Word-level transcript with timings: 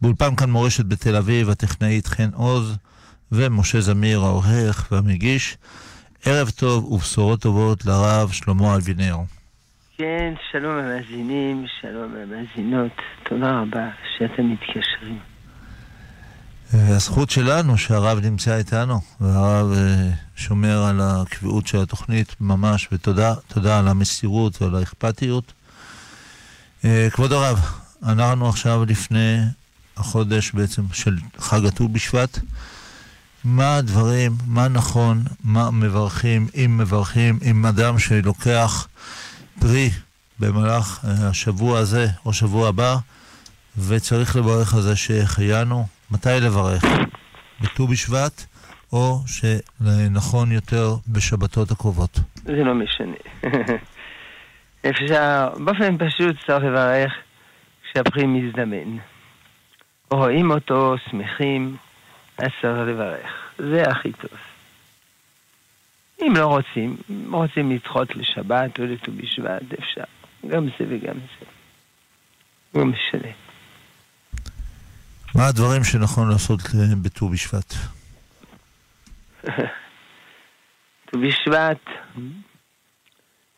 באולפן 0.00 0.36
כאן 0.36 0.50
מורשת 0.50 0.84
בתל 0.84 1.16
אביב, 1.16 1.50
הטכנאית 1.50 2.06
חן 2.06 2.30
עוז 2.34 2.76
ומשה 3.32 3.80
זמיר 3.80 4.20
העורך 4.20 4.88
והמגיש. 4.92 5.56
ערב 6.24 6.50
טוב 6.50 6.92
ובשורות 6.92 7.40
טובות 7.40 7.86
לרב 7.86 8.30
שלמה 8.32 8.76
אבינר. 8.76 9.16
כן, 9.96 10.34
שלום 10.52 10.74
המאזינים, 10.78 11.66
שלום 11.80 12.14
המאזינות, 12.16 12.92
תודה 13.28 13.60
רבה 13.60 13.88
שאתם 14.18 14.52
מתקשרים. 14.52 15.18
הזכות 16.72 17.30
שלנו 17.30 17.78
שהרב 17.78 18.18
נמצא 18.18 18.56
איתנו, 18.56 19.00
והרב 19.20 19.66
שומר 20.36 20.82
על 20.82 21.00
הקביעות 21.00 21.66
של 21.66 21.78
התוכנית 21.78 22.36
ממש, 22.40 22.88
ותודה 22.92 23.34
תודה 23.48 23.78
על 23.78 23.88
המסירות 23.88 24.62
ועל 24.62 24.74
האכפתיות. 24.74 25.52
כבוד 27.12 27.32
הרב, 27.32 27.58
אנחנו 28.06 28.48
עכשיו 28.48 28.84
לפני 28.84 29.38
החודש 29.96 30.50
בעצם 30.50 30.82
של 30.92 31.16
חג 31.38 31.66
הט"ו 31.66 31.88
בשבט. 31.88 32.38
מה 33.44 33.76
הדברים, 33.76 34.32
מה 34.46 34.68
נכון, 34.68 35.22
מה 35.44 35.70
מברכים, 35.70 36.46
אם 36.54 36.78
מברכים, 36.78 37.38
אם 37.50 37.66
אדם 37.66 37.98
שלוקח 37.98 38.88
פרי 39.60 39.90
במהלך 40.38 41.00
השבוע 41.04 41.78
הזה 41.78 42.06
או 42.24 42.32
שבוע 42.32 42.68
הבא, 42.68 42.96
וצריך 43.86 44.36
לברך 44.36 44.74
על 44.74 44.82
זה 44.82 44.96
שהחיינו, 44.96 45.86
מתי 46.10 46.40
לברך? 46.40 46.84
בט"ו 47.60 47.86
בשבט, 47.86 48.44
או 48.92 49.20
שנכון 49.26 50.52
יותר 50.52 50.96
בשבתות 51.08 51.70
הקרובות? 51.70 52.20
זה 52.44 52.64
לא 52.64 52.74
משנה. 52.74 53.16
אפשר, 54.88 55.48
באופן 55.64 55.98
פשוט 55.98 56.36
צריך 56.46 56.64
לברך 56.64 57.12
כשהפרי 57.84 58.26
מזדמן. 58.26 58.96
רואים 60.10 60.50
אותו, 60.50 60.94
שמחים, 61.10 61.76
אז 62.38 62.48
צריך 62.62 62.88
לברך. 62.88 63.50
זה 63.58 63.82
הכי 63.82 64.12
טוב. 64.12 64.38
אם 66.22 66.32
לא 66.36 66.46
רוצים, 66.46 66.96
רוצים 67.30 67.70
לדחות 67.70 68.16
לשבת 68.16 68.78
או 68.78 68.84
לט"ו 68.84 69.12
בשבט, 69.12 69.62
אפשר. 69.78 70.04
גם 70.48 70.66
זה 70.66 70.86
וגם 70.88 71.14
זה. 71.14 71.46
לא 72.74 72.84
משנה. 72.84 73.32
מה 75.34 75.46
הדברים 75.46 75.84
שנכון 75.84 76.30
לעשות 76.30 76.60
בט"ו 77.02 77.28
בשבט? 77.28 77.74
ט"ו 81.06 81.18
בשבט 81.20 81.80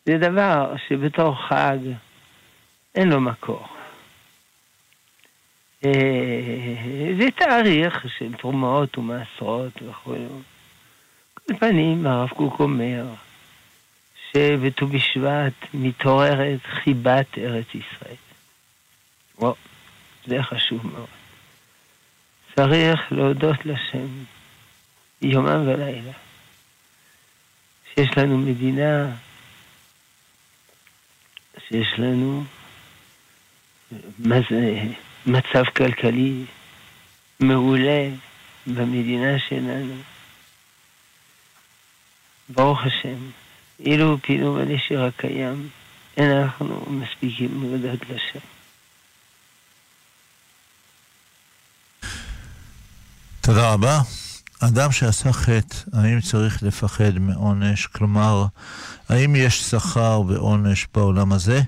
זה 0.06 0.19
דבר 0.19 0.75
שבתור 0.89 1.36
חג 1.48 1.78
אין 2.95 3.08
לו 3.08 3.20
מקור. 3.20 3.67
זה 7.19 7.31
תאריך 7.36 8.06
של 8.19 8.34
תרומות 8.34 8.98
ומעשרות 8.98 9.83
וכו'. 9.83 10.14
על 11.50 11.56
פנים, 11.59 12.06
הרב 12.06 12.28
קוק 12.28 12.61
אומר 12.61 13.05
שבט"ו 14.33 14.86
בשבט 14.86 15.53
מתעוררת 15.75 16.61
חיבת 16.64 17.39
ארץ 17.39 17.66
ישראל. 17.75 18.16
וואו, 19.39 19.55
זה 20.27 20.42
חשוב 20.42 20.87
מאוד. 20.92 21.06
צריך 22.56 23.12
להודות 23.12 23.66
לשם 23.66 24.06
יומם 25.22 25.69
ולילה, 25.69 26.12
שיש 27.94 28.19
לנו 28.19 28.39
מדינה, 28.39 29.11
שיש 31.73 31.98
לנו 31.98 32.45
מצב 35.27 35.65
כלכלי 35.77 36.45
מעולה 37.41 38.09
במדינה 38.67 39.39
שלנו. 39.48 39.95
ברוך 42.49 42.81
השם, 42.81 43.31
אילו 43.81 44.19
פינו 44.22 44.55
בנשיר 44.55 45.05
הקיים, 45.05 45.69
אין 46.16 46.31
אנחנו 46.31 46.87
מספיקים 46.88 47.62
להודות 47.62 48.00
לשם. 48.10 48.47
תודה 53.41 53.72
רבה. 53.72 53.99
אדם 54.71 54.93
שעשה 54.93 55.33
חטא, 55.33 55.77
האם 55.93 56.21
צריך 56.21 56.62
לפחד 56.62 57.19
מעונש? 57.19 57.87
כלומר, 57.87 58.45
האם 59.09 59.37
יש 59.37 59.62
שכר 59.62 60.21
ועונש 60.28 60.87
בעולם 60.95 61.33
הזה? 61.33 61.61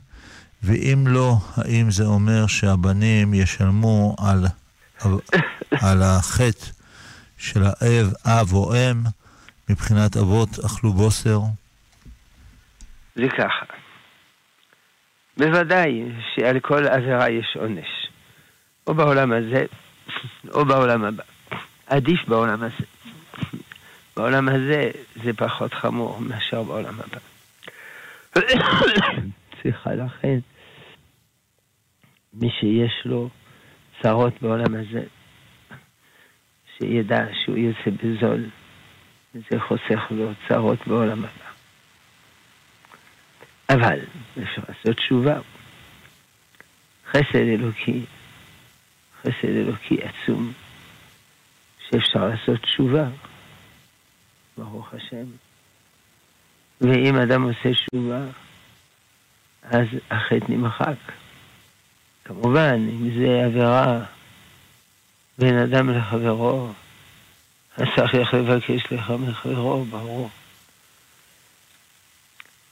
ואם 0.62 1.04
לא, 1.06 1.36
האם 1.56 1.90
זה 1.90 2.04
אומר 2.04 2.46
שהבנים 2.46 3.34
ישלמו 3.34 4.16
על, 4.18 4.44
על 5.86 6.02
החטא 6.02 6.66
של 7.38 7.62
האב, 7.62 8.12
אב 8.26 8.52
או 8.52 8.74
אם, 8.74 9.02
מבחינת 9.70 10.16
אבות 10.16 10.58
אכלו 10.66 10.92
בוסר? 10.92 11.40
זה 13.14 13.28
ככה. 13.28 13.66
בוודאי 15.36 16.02
שעל 16.34 16.60
כל 16.60 16.86
עבירה 16.86 17.30
יש 17.30 17.56
עונש. 17.60 18.08
או 18.86 18.94
בעולם 18.94 19.32
הזה, 19.32 19.64
או 20.52 20.64
בעולם 20.64 21.04
הבא. 21.04 21.33
עדיף 21.86 22.28
בעולם 22.28 22.62
הזה. 22.62 22.84
בעולם 24.16 24.48
הזה 24.48 24.90
זה 25.24 25.32
פחות 25.32 25.74
חמור 25.74 26.18
מאשר 26.20 26.62
בעולם 26.62 26.94
הבא. 27.00 27.18
סליחה, 29.62 29.94
לכן, 29.94 30.38
מי 32.34 32.50
שיש 32.60 33.02
לו 33.04 33.28
צרות 34.02 34.42
בעולם 34.42 34.74
הזה, 34.74 35.04
שידע 36.78 37.24
שהוא 37.44 37.56
יוצא 37.56 37.90
בזול, 37.90 38.44
זה 39.34 39.60
חוסך 39.60 40.00
לו 40.10 40.32
צרות 40.48 40.78
בעולם 40.86 41.18
הבא. 41.18 41.44
אבל 43.68 43.98
אפשר 44.42 44.62
לעשות 44.68 44.96
תשובה. 44.96 45.40
חסד 47.10 47.34
אלוקי, 47.34 48.00
חסד 49.22 49.56
אלוקי 49.56 49.98
עצום. 50.02 50.52
שאפשר 51.94 52.28
לעשות 52.28 52.60
תשובה, 52.62 53.04
ברוך 54.58 54.94
השם. 54.94 55.24
ואם 56.80 57.16
אדם 57.16 57.42
עושה 57.42 57.70
תשובה, 57.74 58.20
אז 59.62 59.86
החטא 60.10 60.44
נמחק. 60.48 60.96
כמובן, 62.24 62.74
אם 62.74 63.20
זה 63.20 63.44
עבירה 63.44 64.04
בין 65.38 65.58
אדם 65.58 65.90
לחברו, 65.90 66.68
אז 67.76 67.86
צריך 67.96 68.34
לבקש 68.34 68.92
לך 68.92 69.10
מחברו, 69.10 69.84
ברור. 69.84 70.30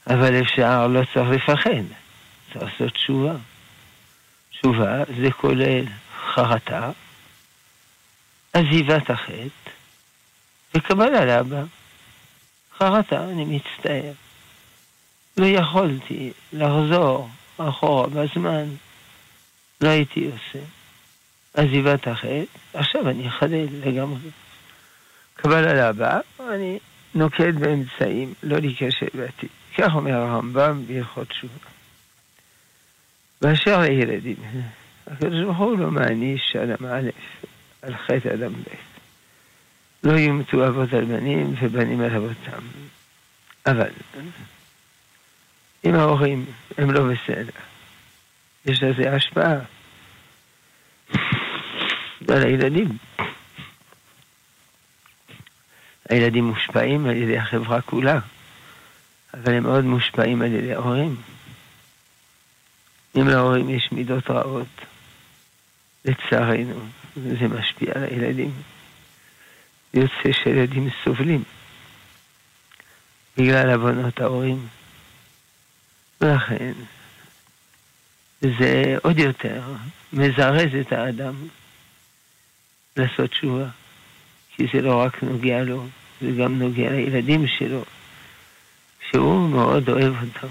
אבל 0.07 0.41
אפשר, 0.41 0.87
לא 0.87 1.01
צריך 1.13 1.29
לפחד, 1.29 1.83
צריך 2.53 2.63
לעשות 2.63 2.93
תשובה. 2.93 3.33
תשובה 4.51 5.03
זה 5.21 5.31
כולל 5.31 5.85
חרטה, 6.33 6.91
עזיבת 8.53 9.09
החטא 9.09 9.69
וקבלה 10.75 11.25
לאבא. 11.25 11.63
חרטה, 12.77 13.23
אני 13.23 13.45
מצטער. 13.45 14.13
לא 15.37 15.45
יכולתי 15.45 16.31
לחזור 16.53 17.29
אחורה 17.57 18.07
בזמן, 18.07 18.65
לא 19.81 19.89
הייתי 19.89 20.25
עושה. 20.25 20.65
עזיבת 21.53 22.07
החטא, 22.07 22.43
עכשיו 22.73 23.09
אני 23.09 23.27
אחדד 23.27 23.67
לגמרי. 23.85 24.29
קבלה 25.35 25.73
לאבא, 25.73 26.19
אני 26.39 26.79
נוקט 27.15 27.53
באמצעים 27.59 28.33
לא 28.43 28.57
להיכשל 28.57 29.07
בעתיד. 29.13 29.49
כך 29.77 29.95
אומר 29.95 30.13
הרמב"ם 30.13 30.83
בהלכות 30.87 31.27
תשובה. 31.29 31.53
באשר 33.41 33.79
לילדים, 33.79 34.35
הקדוש 35.07 35.43
ברוך 35.43 35.57
הוא 35.57 35.77
לא 35.77 35.91
מעניש 35.91 36.55
אדם 36.55 36.85
א', 36.85 37.09
על 37.83 37.95
חטא 37.97 38.33
אדם 38.33 38.53
ב'. 38.53 38.93
לא 40.03 40.11
יומתו 40.11 40.67
אבות 40.67 40.93
על 40.93 41.05
בנים 41.05 41.55
ובנים 41.61 42.01
על 42.01 42.15
אבותם. 42.15 42.63
אבל 43.65 43.89
אם 45.85 45.95
ההורים 45.95 46.45
הם 46.77 46.91
לא 46.91 47.01
בסדר, 47.03 47.59
יש 48.65 48.83
לזה 48.83 49.15
השפעה 49.15 49.59
על 52.29 52.43
הילדים. 52.43 52.97
הילדים 56.09 56.43
מושפעים 56.43 57.05
על 57.05 57.15
ידי 57.15 57.37
החברה 57.37 57.81
כולה, 57.81 58.19
אבל 59.33 59.53
הם 59.53 59.63
מאוד 59.63 59.83
מושפעים 59.83 60.41
על 60.41 60.51
ידי 60.51 60.73
ההורים. 60.73 61.15
אם 63.15 63.27
להורים 63.27 63.69
יש 63.69 63.89
מידות 63.91 64.29
רעות, 64.29 64.81
לצערנו, 66.05 66.79
זה 67.15 67.47
משפיע 67.47 67.91
על 67.95 68.03
הילדים. 68.03 68.51
יוצא 69.93 70.31
שילדים 70.43 70.89
סובלים 71.03 71.43
בגלל 73.37 73.69
עוונות 73.69 74.19
ההורים. 74.19 74.67
ולכן, 76.21 76.73
זה 78.41 78.97
עוד 79.03 79.19
יותר 79.19 79.61
מזרז 80.13 80.75
את 80.81 80.91
האדם 80.91 81.35
לעשות 82.97 83.29
תשובה, 83.29 83.65
כי 84.55 84.67
זה 84.73 84.81
לא 84.81 85.01
רק 85.01 85.23
נוגע 85.23 85.63
לו, 85.63 85.85
זה 86.21 86.31
גם 86.31 86.59
נוגע 86.59 86.89
לילדים 86.89 87.47
שלו, 87.47 87.83
שהוא 89.09 89.49
מאוד 89.49 89.89
אוהב 89.89 90.13
אותם. 90.23 90.47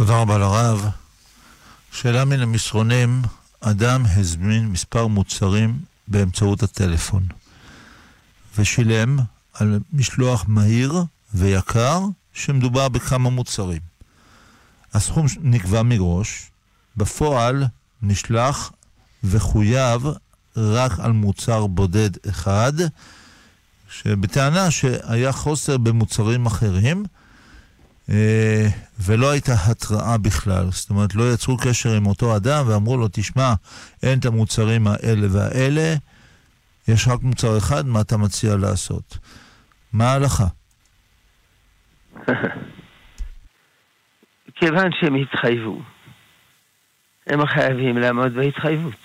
תודה 0.00 0.20
רבה 0.20 0.38
לרב. 0.38 0.88
שאלה 1.92 2.24
מן 2.24 2.40
המסרונים, 2.40 3.22
אדם 3.60 4.02
הזמין 4.16 4.68
מספר 4.68 5.06
מוצרים 5.06 5.78
באמצעות 6.08 6.62
הטלפון 6.62 7.22
ושילם 8.58 9.18
על 9.54 9.80
משלוח 9.92 10.44
מהיר 10.48 10.94
ויקר 11.34 12.00
שמדובר 12.32 12.88
בכמה 12.88 13.30
מוצרים. 13.30 13.80
הסכום 14.94 15.26
נקבע 15.40 15.82
מראש, 15.82 16.50
בפועל 16.96 17.64
נשלח 18.02 18.72
וחויב 19.24 20.02
רק 20.56 21.00
על 21.00 21.12
מוצר 21.12 21.66
בודד 21.66 22.10
אחד, 22.28 22.72
שבטענה 23.90 24.70
שהיה 24.70 25.32
חוסר 25.32 25.76
במוצרים 25.76 26.46
אחרים, 26.46 27.04
ולא 29.00 29.30
הייתה 29.30 29.52
התראה 29.66 30.18
בכלל. 30.18 30.70
זאת 30.70 30.90
אומרת, 30.90 31.14
לא 31.14 31.32
יצרו 31.32 31.56
קשר 31.56 31.92
עם 31.94 32.06
אותו 32.06 32.36
אדם 32.36 32.68
ואמרו 32.68 32.96
לו, 32.96 33.08
תשמע, 33.12 33.54
אין 34.02 34.18
את 34.18 34.24
המוצרים 34.24 34.86
האלה 34.86 35.26
והאלה, 35.30 35.94
יש 36.88 37.08
רק 37.08 37.22
מוצר 37.22 37.58
אחד, 37.58 37.86
מה 37.86 38.00
אתה 38.00 38.16
מציע 38.16 38.56
לעשות? 38.56 39.18
מה 39.92 40.12
ההלכה? 40.12 40.46
כיוון 44.54 44.90
שהם 45.00 45.14
התחייבו, 45.14 45.82
הם 47.26 47.46
חייבים 47.46 47.98
לעמוד 47.98 48.34
בהתחייבות. 48.34 49.00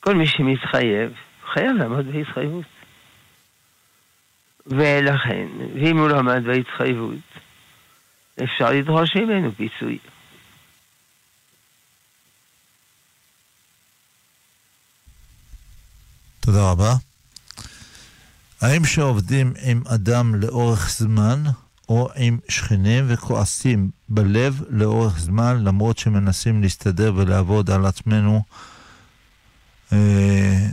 כל 0.00 0.14
מי 0.14 0.26
שמתחייב, 0.26 1.12
חייב 1.52 1.76
לעמוד 1.76 2.06
בהתחייבות. 2.06 2.64
ולכן, 4.66 5.46
ואם 5.74 5.98
הוא 5.98 6.08
לא 6.08 6.18
עמד 6.18 6.44
בהתחייבות, 6.44 7.18
אפשר 8.44 8.70
לדרוש 8.70 9.16
ממנו 9.16 9.52
פיצוי. 9.56 9.98
תודה 16.40 16.70
רבה. 16.70 16.94
האם 18.60 18.84
שעובדים 18.84 19.52
עם 19.62 19.82
אדם 19.94 20.34
לאורך 20.34 20.90
זמן, 20.90 21.42
או 21.88 22.08
עם 22.16 22.38
שכנים 22.48 23.04
וכועסים 23.08 23.90
בלב 24.08 24.62
לאורך 24.68 25.18
זמן, 25.18 25.64
למרות 25.64 25.98
שמנסים 25.98 26.62
להסתדר 26.62 27.12
ולעבוד 27.16 27.70
על 27.70 27.86
עצמנו, 27.86 28.42
אה, 29.92 30.66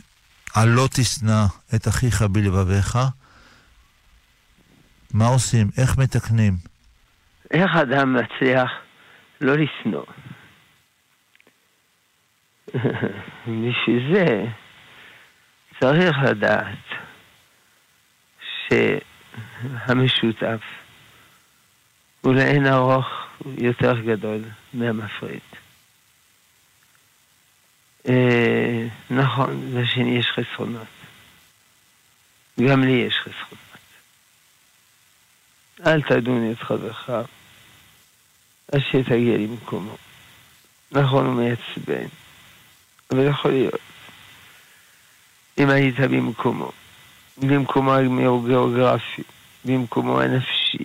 על 0.54 0.70
לא 0.70 0.90
תשנא 0.92 1.46
את 1.76 1.88
אחיך 1.88 2.22
בלבביך, 2.22 3.00
מה 5.14 5.28
עושים? 5.28 5.70
איך 5.78 5.98
מתקנים? 5.98 6.58
איך 7.52 7.76
אדם 7.82 8.14
מצליח 8.14 8.72
לא 9.42 9.54
לשנוא? 9.56 10.06
בשביל 13.48 14.14
זה 14.14 14.46
צריך 15.80 16.18
לדעת 16.30 16.86
שהמשותף 19.88 20.62
הוא 22.22 22.36
לאין 22.36 22.68
ארוך 22.68 23.08
יותר 23.58 24.00
גדול 24.00 24.42
מהמפריד. 24.74 25.40
אה, 28.10 28.88
נכון, 29.10 29.72
לשני 29.74 30.18
יש 30.18 30.28
חסרונות. 30.32 30.88
גם 32.70 32.84
לי 32.84 32.92
יש 32.92 33.16
חסרונות. 33.20 33.68
אל 35.86 36.02
תדון 36.02 36.52
את 36.52 36.60
חברך, 36.60 37.10
אז 38.72 38.82
שתגיע 38.92 39.38
למקומו. 39.38 39.96
נכון, 40.92 41.26
הוא 41.26 41.34
מעצבן, 41.34 42.08
אבל 43.12 43.28
יכול 43.28 43.52
להיות. 43.52 43.80
אם 45.58 45.70
היית 45.70 46.00
במקומו, 46.00 46.72
במקומו 47.38 47.94
הגיאוגרפי, 47.94 49.24
במקומו 49.66 50.22
הנפשי, 50.22 50.84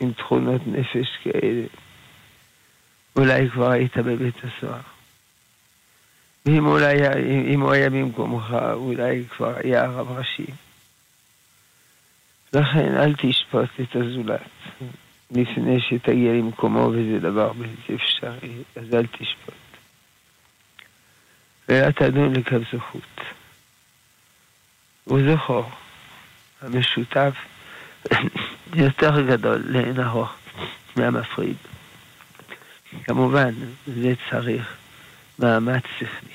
עם 0.00 0.12
תכונות 0.12 0.60
נפש 0.66 1.08
כאלה, 1.22 1.66
אולי 3.16 3.50
כבר 3.50 3.70
היית 3.70 3.96
בבית 3.96 4.34
הסוהר. 4.44 4.80
ואם 6.46 6.66
אולי, 6.66 6.96
אם 7.54 7.60
הוא 7.60 7.72
היה 7.72 7.90
במקומך, 7.90 8.56
אולי 8.72 9.24
כבר 9.28 9.54
היה 9.64 9.84
הרב 9.84 10.10
ראשי. 10.10 10.46
לכן 12.52 12.94
אל 12.94 13.14
תשפוט 13.14 13.68
את 13.80 13.96
הזולת 13.96 14.40
לפני 15.30 15.80
שתגיע 15.80 16.32
למקומו 16.32 16.90
וזה 16.92 17.18
דבר 17.20 17.52
בלתי 17.52 17.94
אפשרי, 17.94 18.62
אז 18.76 18.94
אל 18.94 19.06
תשפוט. 19.06 19.54
ואל 21.68 21.92
תדון 21.92 22.32
לקו 22.32 22.56
זכות. 22.72 23.20
וזכור, 25.06 25.70
המשותף 26.60 27.34
יותר 28.74 29.22
גדול 29.26 29.62
לאין 29.66 30.00
ארוך 30.00 30.34
מהמפריד. 30.96 31.56
כמובן, 33.04 33.54
זה 33.86 34.14
צריך 34.30 34.76
מאמץ 35.38 35.82
שכלי. 35.96 36.34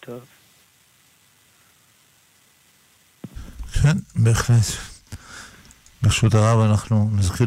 טוב. 0.00 0.24
כן, 3.82 3.98
בהחלט. 4.16 4.97
ברשות 6.02 6.34
הרב, 6.34 6.60
אנחנו 6.60 7.10
נזכיר 7.14 7.46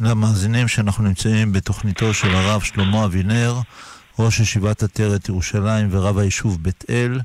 למאזינים 0.00 0.68
שאנחנו 0.68 1.04
נמצאים 1.04 1.52
בתוכניתו 1.52 2.14
של 2.14 2.34
הרב 2.34 2.62
שלמה 2.62 3.04
אבינר, 3.04 3.60
ראש 4.18 4.40
ישיבת 4.40 4.82
עטרת 4.82 5.28
ירושלים 5.28 5.88
ורב 5.90 6.18
היישוב 6.18 6.62
בית 6.62 6.84
אל. 6.90 7.20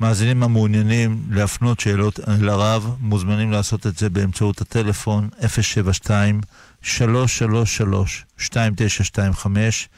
מאזינים 0.00 0.42
המעוניינים 0.42 1.22
להפנות 1.30 1.80
שאלות 1.80 2.20
לרב, 2.26 2.96
מוזמנים 3.00 3.52
לעשות 3.52 3.86
את 3.86 3.98
זה 3.98 4.10
באמצעות 4.10 4.60
הטלפון 4.60 5.28
072 5.48 6.40
333 6.82 8.24
2925 8.40 9.88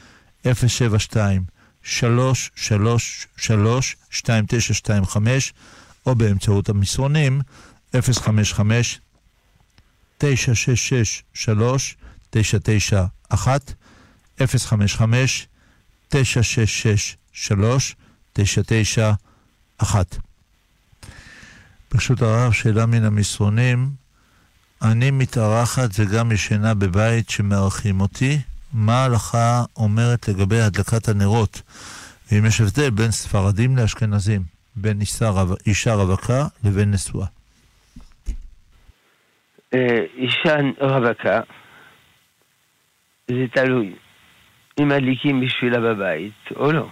072 0.55 1.43
333 1.83 3.97
2925 4.13 5.53
או 6.07 6.15
באמצעות 6.15 6.69
המסרונים 6.69 7.41
055 8.01 9.01
966 10.19 11.23
3 11.35 11.97
991 12.31 13.75
055 14.39 15.49
966 16.09 17.17
3 17.33 17.97
991 18.33 19.15
אחת. 19.79 20.17
ברשות 21.93 22.23
הרב, 22.23 22.53
שאלה 22.53 22.87
מן 22.87 23.05
המסרונים, 23.05 23.91
אני 24.83 25.11
מתארחת 25.11 25.91
וגם 25.99 26.33
ישנה 26.33 26.75
בבית 26.75 27.31
שמארחים 27.31 28.01
אותי, 28.01 28.39
מה 28.73 29.03
ההלכה 29.03 29.65
אומרת 29.77 30.29
לגבי 30.29 30.61
הדלקת 30.61 31.09
הנרות? 31.09 31.63
ואם 32.33 32.47
יש 32.47 32.61
הבדל 32.61 32.91
בין 32.91 33.11
ספרדים 33.11 33.77
לאשכנזים, 33.77 34.43
בין 34.77 35.01
אישה 35.67 35.95
רווקה 35.95 36.47
לבין 36.65 36.91
נשואה. 36.91 37.27
אה, 39.77 40.05
אישה 40.17 40.57
רווקה, 40.81 41.41
זה 43.29 43.47
תלוי 43.53 43.95
אם 44.81 44.89
מדליקים 44.89 45.41
בשבילה 45.41 45.81
בבית 45.81 46.53
או 46.57 46.73
לא. 46.73 46.89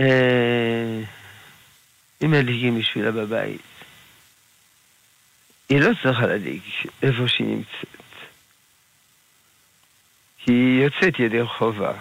אה, 0.00 1.00
אם 2.24 2.30
מדליקים 2.30 2.78
בשבילה 2.78 3.10
בבית, 3.12 3.60
היא 5.68 5.80
לא 5.80 5.90
צריכה 6.02 6.26
להדליק 6.26 6.62
איפה 7.02 7.28
שהיא 7.28 7.46
נמצאת. 7.46 7.88
כי 10.38 10.52
היא 10.52 10.84
יוצאת 10.84 11.20
ידי 11.20 11.44
חובה 11.44 11.92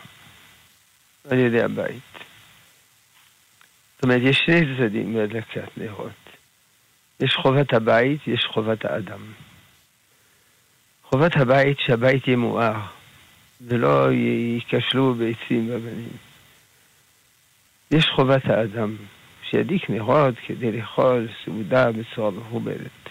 על 1.30 1.38
ידי 1.40 1.62
הבית. 1.62 2.14
זאת 3.96 4.04
אומרת, 4.04 4.22
יש 4.24 4.42
שני 4.46 4.62
צדדים 4.78 5.14
בהדלקת 5.14 5.78
נרות. 5.78 6.23
יש 7.24 7.36
חובת 7.36 7.74
הבית, 7.74 8.28
יש 8.28 8.46
חובת 8.46 8.86
האדם. 8.86 9.22
חובת 11.04 11.36
הבית 11.36 11.80
שהבית 11.80 12.28
יהיה 12.28 12.38
מואר, 12.38 12.80
ולא 13.62 14.12
ייכשלו 14.12 15.14
ביצים 15.14 15.70
ובנים. 15.72 16.10
יש 17.92 18.06
חובת 18.16 18.46
האדם. 18.46 18.96
שידליק 19.44 19.90
נרות 19.90 20.36
כדי 20.46 20.72
לאכול 20.72 21.28
סעודה 21.46 21.92
בצורה 21.92 22.32
מכובדת. 22.32 23.10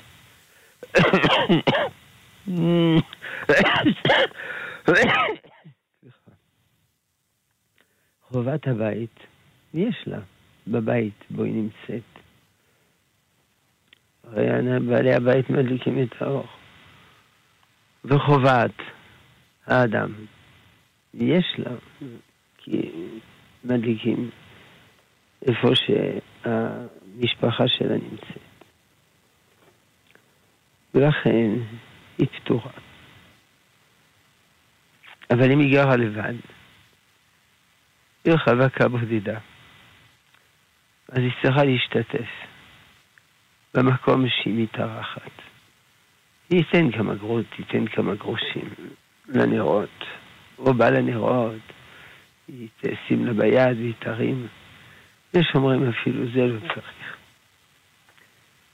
חובת 8.22 8.66
הבית, 8.66 9.20
יש 9.74 10.04
לה, 10.06 10.18
בבית 10.66 11.24
בו 11.30 11.42
היא 11.42 11.54
נמצאת. 11.54 12.11
הרי 14.32 14.80
בעלי 14.80 15.14
הבית 15.14 15.50
מדליקים 15.50 16.02
את 16.02 16.22
האור. 16.22 16.46
וחובת 18.04 18.70
האדם, 19.66 20.12
יש 21.14 21.54
לה, 21.58 21.70
כי 22.58 22.90
מדליקים 23.64 24.30
איפה 25.46 25.68
שהמשפחה 25.74 27.68
שלה 27.68 27.94
נמצאת. 27.94 28.38
ולכן 30.94 31.50
היא 32.18 32.26
פתורה. 32.26 32.72
אבל 35.30 35.52
אם 35.52 35.58
היא 35.58 35.72
גרה 35.72 35.96
לבד, 35.96 36.34
היא 38.24 38.34
רווקה 38.46 38.88
בודדה, 38.88 39.38
אז 41.08 41.18
היא 41.18 41.32
צריכה 41.42 41.64
להשתתף 41.64 42.51
במקום 43.74 44.28
שהיא 44.28 44.62
מתארחת. 44.62 45.30
היא 46.50 46.64
תיתן 46.64 46.92
כמה 46.92 47.14
גרות, 47.14 47.44
תיתן 47.56 47.86
כמה 47.86 48.14
גרושים 48.14 48.68
לנרות, 49.28 50.04
או 50.58 50.74
בא 50.74 50.90
לנרות, 50.90 51.72
היא 52.48 52.68
תשים 52.80 53.26
לה 53.26 53.32
ביד 53.32 53.78
והיא 53.78 53.94
תרים. 53.98 54.46
יש 55.34 55.46
אומרים 55.54 55.88
אפילו 55.88 56.26
זה 56.34 56.46
לא 56.46 56.58
צריך. 56.74 57.16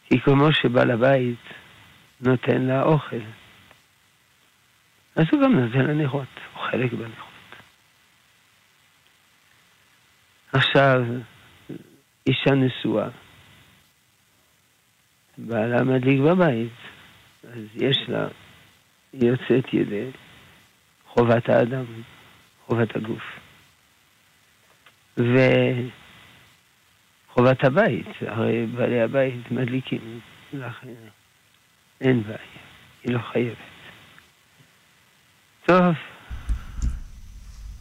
כי 0.05 0.21
כמו 0.21 0.53
שבעל 0.53 0.91
הבית 0.91 1.45
נותן 2.21 2.63
לה 2.63 2.83
אוכל, 2.83 3.21
אז 5.17 5.25
הוא 5.33 5.43
גם 5.43 5.55
נותן 5.59 5.85
לה 5.87 5.95
נרות, 5.95 6.29
הוא 6.55 6.63
חלק 6.71 6.93
בנרות. 6.93 7.29
עכשיו, 10.53 11.03
אישה 12.27 12.51
נשואה, 12.51 13.09
בעלה 15.39 15.85
מדליק 15.85 16.21
בבית, 16.21 16.73
אז 17.45 17.63
יש 17.75 17.99
לה, 18.09 18.29
היא 19.13 19.29
יוצאת 19.31 19.75
ידי 19.75 20.11
חובת 21.09 21.49
האדם, 21.49 21.85
חובת 22.67 22.97
הגוף. 22.97 23.23
וחובת 27.27 27.65
הבית, 27.65 28.07
הרי 28.21 28.67
בעלי 28.67 29.01
הבית 29.01 29.51
מדליקים, 29.51 30.21
לכן 30.53 30.95
אין 32.01 32.23
בעיה, 32.23 32.39
היא 33.05 33.15
לא 33.15 33.21
חייבת. 33.33 33.57
טוב. 35.67 35.95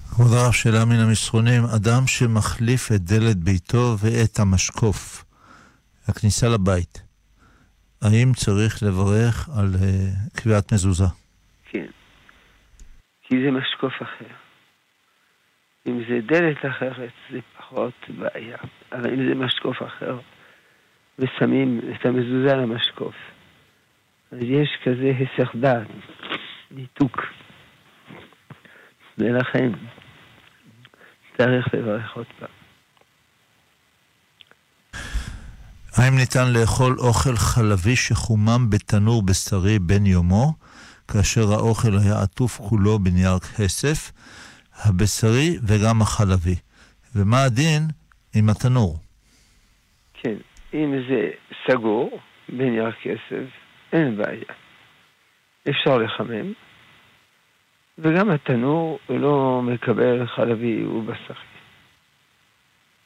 כבוד 0.10 0.34
הרב, 0.34 0.52
שאלה 0.52 0.86
מן 0.86 1.00
המסרונים, 1.00 1.64
אדם 1.76 2.08
שמחליף 2.08 2.92
את 2.92 3.02
דלת 3.02 3.38
ביתו 3.38 3.96
ואת 4.00 4.40
המשקוף, 4.40 5.24
הכניסה 6.08 6.50
לבית, 6.50 7.07
האם 8.02 8.34
צריך 8.34 8.84
לברך 8.84 9.50
על 9.60 9.74
uh, 9.74 10.42
קביעת 10.42 10.74
מזוזה? 10.74 11.06
כן, 11.66 11.86
כי 13.22 13.36
זה 13.44 13.52
משקוף 13.52 13.94
אחר. 14.02 14.34
אם 15.88 16.02
זה 16.10 16.20
דלת 16.26 16.66
אחרת, 16.66 17.12
זה 17.32 17.40
פחות 17.58 17.94
בעיה. 18.10 18.58
אבל 18.92 19.14
אם 19.14 19.30
זה 19.30 19.36
משקוף 19.36 19.78
אחר, 19.84 20.20
ושמים 21.20 21.82
את 21.96 22.06
המזוזה 22.06 22.52
על 22.54 22.60
המשקוף, 22.60 23.16
אז 24.32 24.38
יש 24.42 24.70
כזה 24.84 25.12
היסח 25.20 25.56
דעת, 25.56 25.88
ניתוק. 26.72 27.22
ולכן 29.18 29.72
צריך 31.38 31.74
לברך 31.74 32.16
עוד 32.16 32.26
פעם. 32.40 32.57
האם 36.08 36.16
ניתן 36.16 36.54
לאכול 36.60 36.96
אוכל 37.00 37.36
חלבי 37.36 37.96
שחומם 37.96 38.70
בתנור 38.70 39.24
בשרי 39.26 39.80
בן 39.80 40.06
יומו, 40.06 40.54
כאשר 41.08 41.42
האוכל 41.54 41.94
היה 42.04 42.22
עטוף 42.24 42.58
כולו 42.58 43.00
בנייר 43.00 43.40
כסף, 43.40 44.12
הבשרי 44.86 45.50
וגם 45.68 46.02
החלבי? 46.02 46.56
ומה 47.16 47.44
הדין 47.44 47.82
עם 48.36 48.50
התנור? 48.50 48.96
כן, 50.14 50.36
אם 50.74 50.94
זה 51.10 51.30
סגור 51.68 52.20
בנייר 52.50 52.92
כסף, 52.92 53.48
אין 53.94 54.18
בעיה. 54.18 54.54
אפשר 55.70 55.98
לחמם, 55.98 56.54
וגם 57.98 58.30
התנור 58.30 59.00
לא 59.10 59.62
מקבל 59.64 60.28
חלבי 60.28 60.86
ובשרי. 60.86 61.57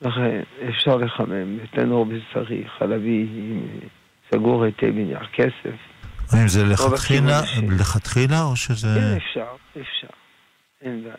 לכן 0.01 0.41
אפשר 0.69 0.97
לחמם 0.97 1.57
בתנור 1.57 2.05
בשרי, 2.05 2.63
חלבי, 2.77 3.27
סגור 4.31 4.63
היטב 4.63 4.87
בנייר 4.87 5.27
כסף. 5.33 5.75
האם 6.31 6.47
זה 6.47 6.63
לכתחילה, 6.65 7.41
לכתחילה 7.79 8.43
או 8.43 8.55
שזה... 8.55 8.87
כן, 8.95 9.17
אפשר, 9.17 9.55
אפשר. 9.81 10.07
אין 10.81 11.03
בעיה. 11.03 11.15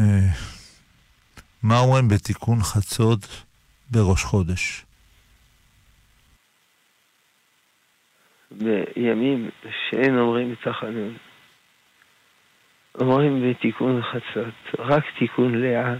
אה, 0.00 0.28
מה 1.62 1.78
אומרים 1.78 2.08
בתיקון 2.08 2.58
חצות 2.62 3.44
בראש 3.90 4.24
חודש? 4.24 4.84
בימים 8.50 9.50
שאין 9.90 10.18
אומרים 10.18 10.52
את 10.52 10.66
החנון. 10.66 11.16
אומרים 13.00 13.50
בתיקון 13.50 14.02
חצות, 14.02 14.54
רק 14.78 15.04
תיקון 15.18 15.54
לאה 15.54 15.94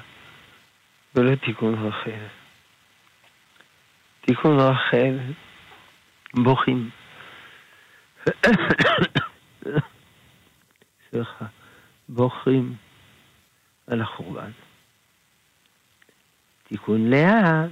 ולא 1.15 1.35
תיקון 1.35 1.75
רחל. 1.75 2.27
תיקון 4.21 4.61
רחל, 4.61 5.19
בוכים. 6.35 6.91
סליחה, 11.11 11.45
בוכים 12.09 12.75
על 13.87 14.03
החורבן. 14.03 14.51
תיקון 16.69 17.11
לאה, 17.11 17.65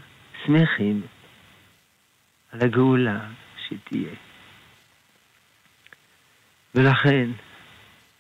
שמחים 0.44 1.02
על 2.52 2.60
הגאולה 2.62 3.20
שתהיה. 3.68 4.14
ולכן, 6.74 7.30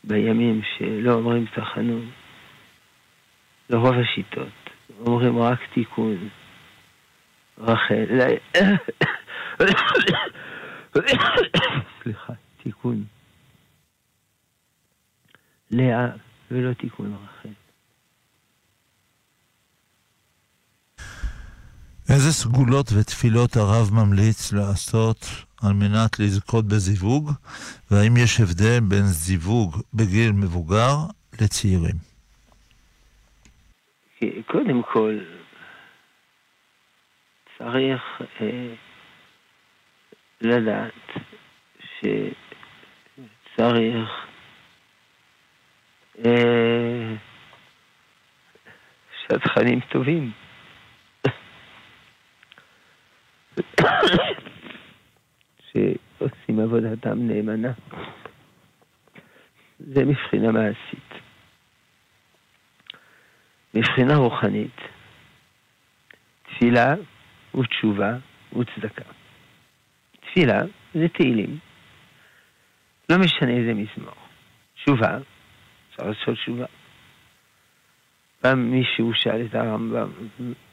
בימים 0.04 0.62
שלא 0.78 1.12
אומרים 1.12 1.46
תחנון, 1.46 2.10
לרוב 3.70 3.94
השיטות, 3.94 4.70
אומרים 5.06 5.38
רק 5.38 5.58
תיקון. 5.74 6.28
רחל, 7.58 8.06
סליחה, 12.02 12.32
תיקון. 12.62 13.04
לאה 15.70 16.06
ולא 16.50 16.72
תיקון 16.72 17.16
רחל. 17.24 17.48
איזה 22.08 22.32
סגולות 22.32 22.92
ותפילות 22.92 23.56
הרב 23.56 23.90
ממליץ 23.92 24.52
לעשות 24.52 25.26
על 25.62 25.72
מנת 25.72 26.18
לזכות 26.18 26.64
בזיווג, 26.64 27.30
והאם 27.90 28.16
יש 28.16 28.40
הבדל 28.40 28.80
בין 28.80 29.02
זיווג 29.02 29.76
בגיל 29.94 30.32
מבוגר 30.32 30.96
לצעירים? 31.40 32.10
קודם 34.46 34.82
כל, 34.82 35.18
צריך 37.58 38.02
אה, 38.40 38.74
לדעת 40.40 41.10
שצריך 41.98 42.40
אה, 46.24 47.14
שהתכנים 49.22 49.80
טובים. 49.80 50.32
שעושים 55.72 56.60
עבודתם 56.60 57.28
נאמנה. 57.28 57.72
זה 59.78 60.04
מבחינה 60.04 60.52
מעשית. 60.52 61.10
מבחינה 63.74 64.16
רוחנית, 64.16 64.76
תפילה 66.42 66.94
ותשובה 67.54 68.16
וצדקה. 68.52 69.04
תפילה 70.20 70.60
זה 70.94 71.08
תהילים. 71.08 71.58
לא 73.08 73.18
משנה 73.18 73.50
איזה 73.50 73.74
מזמור. 73.74 74.14
תשובה, 74.74 75.18
אפשר 75.90 76.08
לעשות 76.08 76.34
תשובה. 76.34 76.66
פעם 78.40 78.70
מישהו 78.70 79.14
שאל 79.14 79.46
את 79.46 79.54
הרמב"ם, 79.54 80.10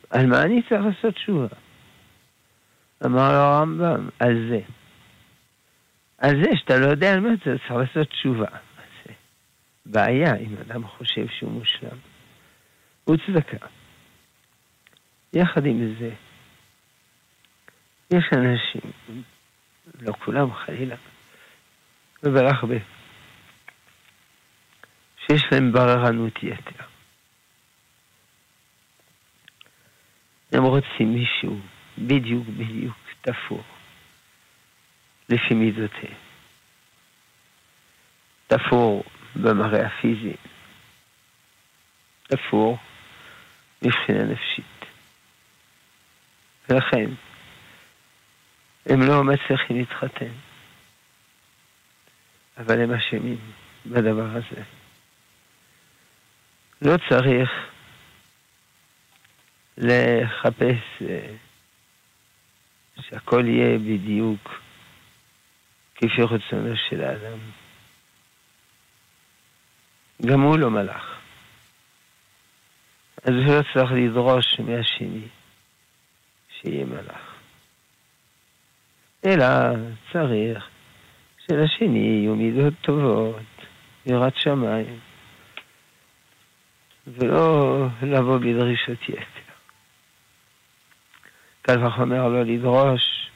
על 0.10 0.28
מה 0.28 0.42
אני 0.42 0.62
צריך 0.70 0.82
לעשות 0.86 1.14
תשובה? 1.14 1.48
אמר 3.06 3.32
לו 3.32 3.38
הרמב"ם, 3.38 4.10
על 4.20 4.50
זה. 4.50 4.77
על 6.18 6.44
זה 6.44 6.50
שאתה 6.56 6.80
לא 6.80 6.86
יודע 6.86 7.14
על 7.14 7.20
מה 7.20 7.34
אתה 7.34 7.44
צריך 7.44 7.72
לעשות 7.72 8.10
תשובה. 8.10 8.48
זה 9.06 9.14
בעיה 9.86 10.36
אם 10.36 10.56
אדם 10.58 10.88
חושב 10.88 11.28
שהוא 11.28 11.52
מושלם. 11.52 11.98
הוא 13.04 13.18
צדקה. 13.28 13.68
יחד 15.34 15.66
עם 15.66 15.96
זה, 16.00 16.10
יש 18.14 18.26
אנשים, 18.34 18.92
לא 20.00 20.14
כולם 20.26 20.54
חלילה, 20.54 20.96
אבל 22.24 22.46
הרבה, 22.48 22.76
שיש 25.26 25.44
להם 25.52 25.72
בררנות 25.72 26.44
יתר. 26.44 26.84
הם 30.52 30.64
רוצים 30.64 31.14
מישהו 31.14 31.60
בדיוק 31.98 32.48
בדיוק 32.48 32.98
תפור 33.22 33.64
לפי 35.30 35.54
מידותיהם. 35.54 36.14
תפור 38.48 39.04
במראה 39.36 39.88
הפיזי, 39.88 40.36
תפור 42.24 42.78
מבחינה 43.82 44.24
נפשית. 44.24 44.66
ולכן, 46.70 47.10
הם 48.86 49.02
לא 49.02 49.24
מצליחים 49.24 49.78
להתחתן, 49.78 50.32
אבל 52.58 52.82
הם 52.82 52.94
אשמים 52.94 53.38
בדבר 53.86 54.30
הזה. 54.38 54.64
לא 56.82 56.98
צריך 57.10 57.50
לחפש 59.78 61.02
אה, 61.02 61.34
שהכל 63.02 63.44
יהיה 63.48 63.78
בדיוק 63.78 64.67
כפי 65.98 66.22
רצונו 66.22 66.78
של 66.90 67.04
האדם. 67.04 67.40
גם 70.26 70.42
הוא 70.42 70.58
לא 70.58 70.70
מלאך. 70.70 71.20
אז 73.24 73.34
הוא 73.34 73.56
לא 73.56 73.62
צריך 73.74 73.92
לדרוש 73.92 74.60
מהשני 74.60 75.28
שיהיה 76.50 76.86
מלאך. 76.86 77.34
אלא 79.26 79.46
צריך 80.12 80.68
שלשני 81.48 82.00
יהיו 82.00 82.36
מידות 82.36 82.74
טובות, 82.82 83.42
יראת 84.06 84.34
שמיים, 84.38 85.00
ולא 87.08 87.88
לבוא 88.02 88.38
בדרישות 88.38 89.10
יתר. 89.10 89.48
קל 91.62 91.86
וחומר 91.86 92.28
לא 92.28 92.44
לדרוש 92.44 93.30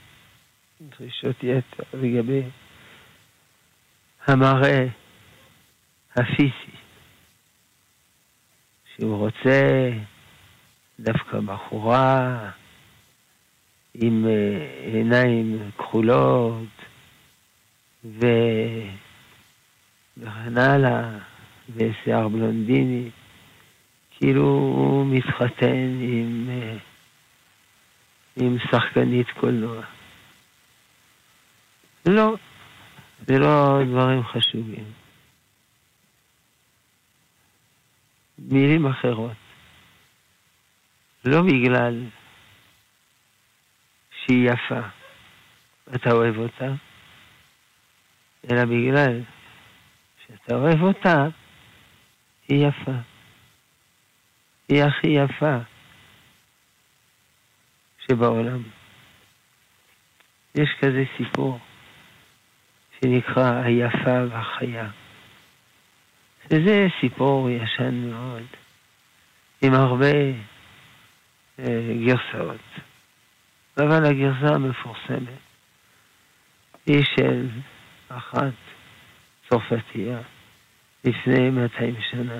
דרישות 0.89 1.43
יתר 1.43 1.83
לגבי 1.93 2.41
המראה 4.27 4.85
הפיזי, 6.15 6.77
שהוא 8.95 9.17
רוצה 9.17 9.89
דווקא 10.99 11.39
בחורה 11.39 12.49
עם 13.93 14.25
אה, 14.27 14.67
עיניים 14.93 15.71
כחולות 15.77 16.67
וכן 18.05 18.97
הלאה, 20.57 21.17
ושיער 21.75 22.27
בלונדיני, 22.27 23.09
כאילו 24.11 24.43
הוא 24.43 25.05
מתחתן 25.05 25.99
עם, 26.01 26.49
אה, 26.49 26.77
עם 28.35 28.57
שחקנית 28.59 29.27
קולנוע. 29.31 30.00
לא, 32.05 32.35
זה 33.27 33.39
לא 33.39 33.79
דברים 33.87 34.23
חשובים. 34.23 34.91
מילים 38.39 38.87
אחרות, 38.87 39.37
לא 41.25 41.41
בגלל 41.41 42.05
שהיא 44.11 44.49
יפה, 44.49 44.81
אתה 45.95 46.11
אוהב 46.11 46.37
אותה, 46.37 46.73
אלא 48.51 48.65
בגלל 48.65 49.21
שאתה 50.27 50.55
אוהב 50.55 50.81
אותה, 50.81 51.27
היא 52.47 52.67
יפה. 52.67 52.91
היא 54.69 54.83
הכי 54.83 55.07
יפה 55.07 55.57
שבעולם. 58.07 58.63
יש 60.55 60.69
כזה 60.81 61.03
סיפור 61.17 61.59
שנקרא 63.01 63.61
היפה 63.63 64.25
והחיה. 64.29 64.87
שזה 66.49 66.87
סיפור 67.01 67.49
ישן 67.49 68.09
מאוד, 68.09 68.43
עם 69.61 69.73
הרבה 69.73 70.11
אה, 71.59 71.93
גרסאות. 72.05 72.61
אבל 73.77 74.05
הגרסה 74.05 74.55
המפורסמת 74.55 75.39
היא 76.85 77.03
של 77.15 77.47
אחת 78.07 78.53
צרפתייה 79.49 80.19
לפני 81.03 81.49
200 81.49 81.95
שנה, 82.11 82.39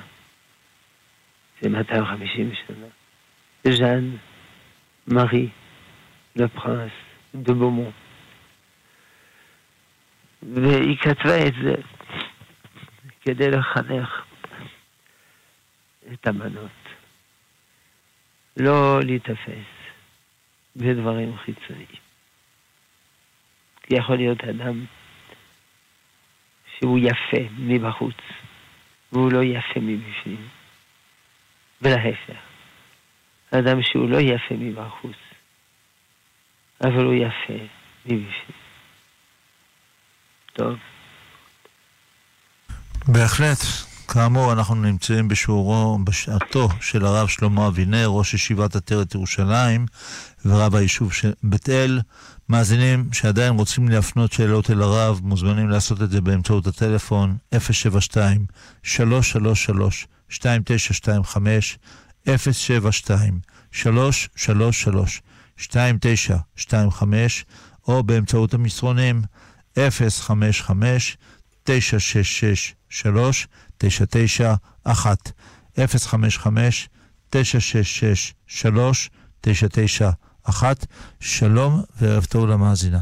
זה 1.61 1.69
250 1.69 2.51
שנה, 2.67 2.87
ז'אן 3.63 4.09
מארי 5.07 5.49
לפרנס 6.35 6.91
דה 7.35 7.53
בומון. 7.53 7.91
והיא 10.43 10.97
כתבה 10.97 11.47
את 11.47 11.53
זה 11.63 11.75
כדי 13.21 13.51
לחנך 13.51 14.25
את 16.13 16.27
הבנות, 16.27 16.71
לא 18.57 18.99
להיתפס 19.03 19.71
ודברים 20.75 21.37
חיצוניים. 21.37 21.87
כי 23.83 23.95
יכול 23.95 24.15
להיות 24.15 24.43
אדם 24.43 24.85
שהוא 26.77 26.99
יפה 26.99 27.53
מבחוץ, 27.57 28.17
והוא 29.11 29.31
לא 29.31 29.43
יפה 29.43 29.79
מבפנים. 29.79 30.47
ולהפך, 31.81 32.41
אדם 33.51 33.81
שהוא 33.81 34.09
לא 34.09 34.17
יפה 34.17 34.55
מבחוץ, 34.59 35.17
אבל 36.83 37.05
הוא 37.05 37.13
יפה 37.13 37.63
מבפנים. 38.05 38.60
טוב. 40.53 40.73
בהחלט. 43.07 43.57
כאמור, 44.07 44.53
אנחנו 44.53 44.75
נמצאים 44.75 45.27
בשיעורו, 45.27 45.99
בשעתו 46.03 46.69
של 46.81 47.05
הרב 47.05 47.27
שלמה 47.27 47.67
אבינר, 47.67 48.07
ראש 48.07 48.33
ישיבת 48.33 48.75
עטרת 48.75 49.15
ירושלים 49.15 49.85
ורב 50.45 50.75
היישוב 50.75 51.13
של 51.13 51.33
בית 51.43 51.69
אל. 51.69 51.99
מאזינים 52.49 53.09
שעדיין 53.13 53.53
רוצים 53.53 53.89
להפנות 53.89 54.31
שאלות 54.31 54.71
אל 54.71 54.81
הרב, 54.81 55.19
מוזמנים 55.23 55.69
לעשות 55.69 56.01
את 56.01 56.11
זה 56.11 56.21
באמצעות 56.21 56.67
הטלפון 56.67 57.37
072-333-2925, 57.55 57.57
072-333-2925, 62.27 62.29
או 67.87 68.03
באמצעות 68.03 68.53
המסרונים 68.53 69.21
055 69.77 71.17
966 71.63 72.75
3 72.89 73.47
991 73.77 75.17
055 75.77 76.89
966 77.29 78.33
3 78.47 79.09
991 79.41 80.85
שלום 81.19 81.71
וערב 82.01 82.25
טוב 82.25 82.49
למאזינה. 82.49 82.97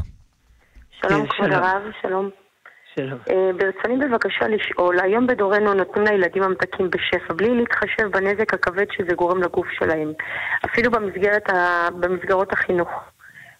שלום 0.92 1.26
כן, 1.26 1.36
כבוד 1.36 1.52
הרב, 1.52 1.82
שלום. 2.02 2.30
שלום. 2.94 3.18
Uh, 3.28 3.32
ברצוני 3.58 4.08
בבקשה 4.08 4.48
לשאול, 4.48 5.00
היום 5.00 5.26
בדורנו 5.26 5.74
נותנים 5.74 6.04
לילדים 6.04 6.42
המתקים 6.42 6.90
בשפע 6.90 7.34
בלי 7.34 7.54
להתחשב 7.54 8.06
בנזק 8.12 8.54
הכבד 8.54 8.86
שזה 8.92 9.14
גורם 9.14 9.42
לגוף 9.42 9.66
שלהם, 9.78 10.12
אפילו 10.64 10.90
במסגרת 10.90 11.50
ה... 11.50 11.88
במסגרות 12.00 12.52
החינוך. 12.52 12.88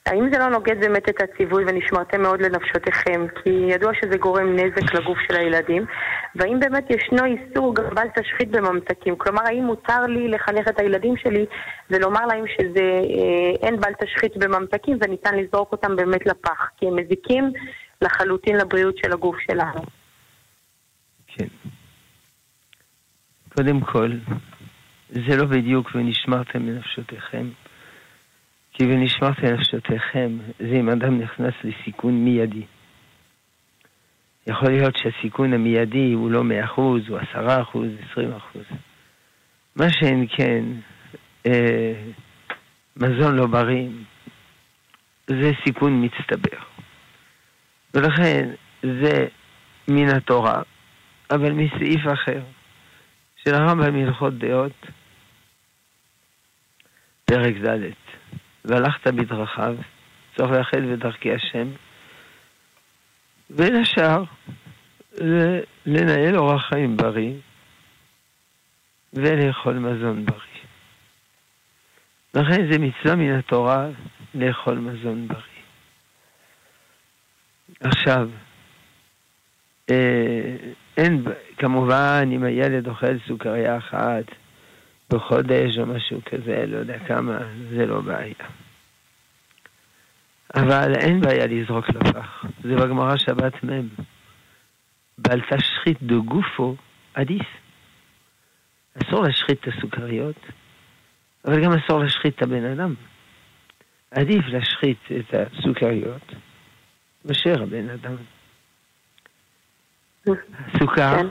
האם 0.07 0.33
זה 0.33 0.39
לא 0.39 0.49
נוגד 0.49 0.81
באמת 0.81 1.09
את 1.09 1.23
הציווי 1.23 1.65
ונשמרתם 1.67 2.23
מאוד 2.23 2.41
לנפשותיכם? 2.43 3.27
כי 3.35 3.51
ידוע 3.51 3.93
שזה 3.95 4.19
גורם 4.19 4.57
נזק 4.57 4.95
לגוף 4.95 5.19
של 5.29 5.37
הילדים. 5.37 5.85
והאם 6.35 6.61
באמת 6.61 6.85
ישנו 6.91 7.25
איסור 7.25 7.75
גם 7.75 7.85
בל 7.95 8.09
תשחית 8.09 8.51
בממתקים? 8.51 9.17
כלומר, 9.17 9.43
האם 9.47 9.65
מותר 9.65 10.07
לי 10.07 10.29
לחנך 10.29 10.69
את 10.69 10.81
הילדים 10.81 11.17
שלי 11.17 11.47
ולומר 11.91 12.27
להם 12.27 12.45
שזה 12.47 12.85
אה, 12.85 13.67
אין 13.67 13.81
בל 13.81 13.93
תשחית 14.05 14.37
בממתקים 14.37 14.99
וניתן 15.01 15.37
לזרוק 15.37 15.73
אותם 15.73 15.97
באמת 15.97 16.27
לפח? 16.27 16.69
כי 16.77 16.87
הם 16.87 16.97
מזיקים 16.97 17.53
לחלוטין 18.03 18.57
לבריאות 18.57 18.99
של 18.99 19.13
הגוף 19.13 19.37
שלנו. 19.39 19.83
כן. 21.27 21.47
קודם 23.55 23.81
כל, 23.81 24.11
זה 25.11 25.37
לא 25.37 25.45
בדיוק 25.45 25.91
ונשמרתם 25.95 26.67
לנפשותיכם. 26.67 27.47
כי 28.81 28.87
ונשמרתי 28.87 29.43
נפשותיכם, 29.53 30.39
זה 30.59 30.77
אם 30.81 30.89
אדם 30.89 31.21
נכנס 31.21 31.55
לסיכון 31.65 32.25
מיידי. 32.25 32.63
יכול 34.47 34.71
להיות 34.71 34.97
שהסיכון 34.97 35.53
המיידי 35.53 36.13
הוא 36.13 36.31
לא 36.31 36.41
100%, 36.41 36.77
הוא 36.77 37.19
10%, 37.19 37.37
20%. 38.15 38.19
מה 39.77 39.91
שאין 39.91 40.27
כן, 40.37 40.65
אה, 41.47 41.93
מזון 42.97 43.37
לא 43.37 43.47
בריא, 43.47 43.89
זה 45.27 45.51
סיכון 45.65 46.05
מצטבר. 46.05 46.59
ולכן 47.95 48.51
זה 48.83 49.27
מן 49.89 50.09
התורה, 50.09 50.63
אבל 51.31 51.53
מסעיף 51.53 52.01
אחר, 52.13 52.43
של 53.45 53.55
הרמב"ם 53.55 53.95
הלכות 53.95 54.39
דעות, 54.39 54.87
פרק 57.25 57.55
ד' 57.55 58.10
והלכת 58.65 59.07
בדרכיו, 59.07 59.77
צריך 60.37 60.51
לאחד 60.51 60.79
בדרכי 60.93 61.35
השם, 61.35 61.69
בין 63.51 63.77
השאר, 63.77 64.25
לנהל 65.87 66.37
אורח 66.37 66.69
חיים 66.69 66.97
בריא 66.97 67.35
ולאכול 69.13 69.75
מזון 69.75 70.25
בריא. 70.27 70.41
לכן 72.35 72.73
זה 72.73 72.79
מצווה 72.79 73.17
מן 73.17 73.39
התורה 73.39 73.89
לאכול 74.35 74.79
מזון 74.79 75.29
בריא. 75.29 75.43
עכשיו, 77.81 78.31
אה, 79.91 80.57
אין, 80.97 81.25
כמובן, 81.59 82.29
אם 82.33 82.45
הילד 82.45 82.89
אוכל 82.89 83.19
סוכריה 83.29 83.79
אחת 83.79 84.25
בחודש 85.11 85.79
או 85.79 85.87
משהו 85.87 86.21
כזה, 86.25 86.65
לא 86.67 86.77
יודע 86.77 86.99
כמה, 86.99 87.39
זה 87.71 87.87
לא 87.87 88.01
בעיה. 88.01 88.35
אבל 90.55 90.95
אין 90.95 91.21
בעיה 91.21 91.47
לזרוק 91.47 91.89
לפח. 91.89 92.45
זה 92.65 92.77
בגמרא 92.77 93.17
שבת 93.17 93.65
מ'. 93.65 93.89
בל 95.19 95.41
תשחית 95.41 96.03
דגופו 96.03 96.77
עדיף. 97.15 97.47
אסור 99.03 99.23
להשחית 99.23 99.59
את 99.61 99.69
הסוכריות, 99.69 100.47
אבל 101.45 101.65
גם 101.65 101.73
אסור 101.73 102.01
להשחית 102.01 102.37
את 102.37 102.43
הבן 102.43 102.65
אדם. 102.65 102.95
עדיף 104.11 104.45
להשחית 104.47 104.99
את 105.19 105.35
הסוכריות 105.35 106.33
מאשר 107.25 107.63
הבן 107.63 107.89
אדם. 107.91 108.17
הסוכר 110.67 111.17
כן. 111.17 111.27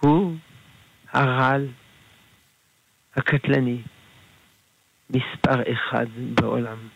הוא 0.00 0.36
הרעל 1.12 1.68
הקטלני 3.18 3.82
מספר 5.10 5.72
אחד 5.72 6.06
בעולם. 6.34 6.88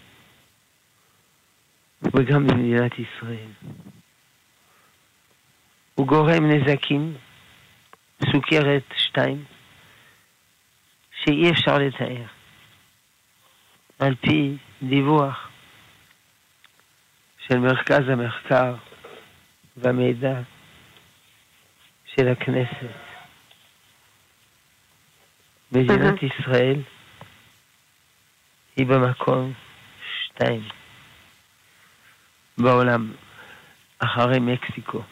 וגם 2.03 2.47
במדינת 2.47 2.93
ישראל. 2.99 3.51
הוא 5.95 6.07
גורם 6.07 6.51
נזקים, 6.51 7.15
סוכרת 8.33 8.83
שתיים, 8.97 9.45
שאי 11.25 11.51
אפשר 11.51 11.79
לתאר. 11.79 12.25
על 13.99 14.15
פי 14.15 14.57
דיווח 14.83 15.49
של 17.47 17.59
מרכז 17.59 18.09
המחקר 18.09 18.75
והמידע 19.77 20.41
של 22.07 22.29
הכנסת. 22.29 23.12
מדינת 25.73 26.23
ישראל 26.23 26.83
היא 28.77 28.87
במקום 28.87 29.53
שתיים. 30.25 30.69
בעולם, 32.59 33.13
אחרי 33.99 34.39
מקסיקו. 34.41 35.03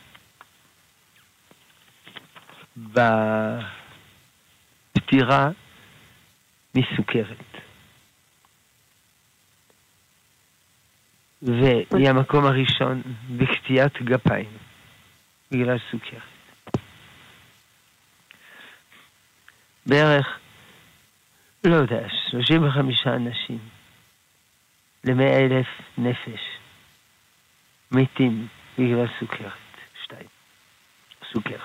בפטירה 4.96 5.50
מסוכרת. 6.74 7.44
והיא 11.42 12.08
המקום 12.08 12.44
הראשון 12.44 13.02
בקטיעת 13.36 14.02
גפיים 14.02 14.50
בגלל 15.50 15.78
סוכרת. 15.90 16.22
בערך, 19.86 20.39
לא 21.64 21.74
יודע, 21.74 22.08
35 22.30 23.06
אנשים 23.06 23.58
ל-100 25.04 25.22
אלף 25.22 25.66
נפש. 25.98 26.40
מתים 27.92 28.48
בגלל 28.78 29.06
סוכרת. 29.20 29.52
שתיים. 30.04 30.26
סוכרת. 31.32 31.60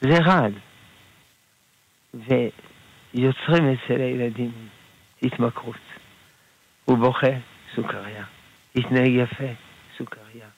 זה 0.00 0.18
רעל. 0.26 0.52
ויוצרים 2.14 3.72
אצל 3.72 4.00
הילדים 4.00 4.52
התמכרות. 5.22 5.76
הוא 6.84 6.98
בוכה, 6.98 7.32
סוכריה. 7.74 8.24
התנהג 8.76 9.08
יפה, 9.08 9.52
סוכריה. 9.98 10.48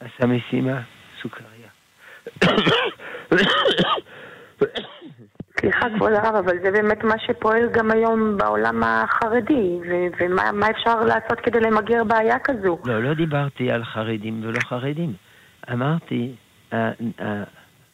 עשה 0.00 0.26
משימה, 0.26 0.82
סוכריה. 1.22 1.68
סליחה, 5.66 5.86
כבוד 5.96 6.12
הרב, 6.12 6.34
אבל 6.34 6.58
זה 6.62 6.70
באמת 6.70 7.04
מה 7.04 7.14
שפועל 7.18 7.68
גם 7.72 7.90
היום 7.90 8.36
בעולם 8.36 8.82
החרדי, 8.84 9.78
ומה 10.18 10.70
אפשר 10.70 11.00
לעשות 11.00 11.40
כדי 11.42 11.60
למגר 11.60 12.04
בעיה 12.04 12.38
כזו? 12.38 12.78
לא, 12.84 13.02
לא 13.02 13.14
דיברתי 13.14 13.70
על 13.70 13.84
חרדים 13.84 14.40
ולא 14.44 14.60
חרדים. 14.60 15.12
אמרתי, 15.72 16.32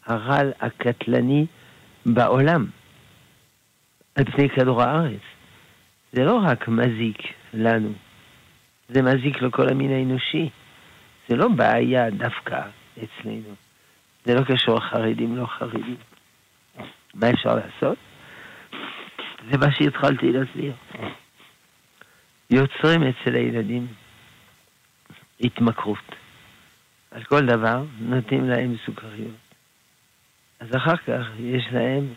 הרעל 0.06 0.52
הקטלני 0.60 1.46
בעולם, 2.06 2.66
על 4.14 4.24
פני 4.24 4.48
כדור 4.48 4.82
הארץ. 4.82 5.22
זה 6.12 6.24
לא 6.24 6.40
רק 6.44 6.68
מזיק 6.68 7.18
לנו, 7.54 7.92
זה 8.88 9.02
מזיק 9.02 9.42
לכל 9.42 9.68
המין 9.68 9.92
האנושי. 9.92 10.50
זה 11.28 11.36
לא 11.36 11.48
בעיה 11.48 12.10
דווקא 12.10 12.60
אצלנו. 12.98 13.54
זה 14.24 14.34
לא 14.34 14.40
קשור 14.44 14.80
חרדים, 14.80 15.36
לא 15.36 15.46
חרדים. 15.46 15.96
מה 17.14 17.30
אפשר 17.30 17.54
לעשות? 17.54 17.98
זה 19.50 19.58
מה 19.58 19.66
שהתחלתי 19.72 20.32
להסביר. 20.32 20.74
יוצרים 22.50 23.02
אצל 23.02 23.34
הילדים 23.34 23.86
התמכרות. 25.40 26.14
על 27.10 27.24
כל 27.24 27.46
דבר 27.46 27.84
נותנים 27.98 28.48
להם 28.48 28.76
סוכריות. 28.86 29.34
אז 30.60 30.76
אחר 30.76 30.96
כך 30.96 31.26
יש 31.38 31.64
להם 31.72 32.14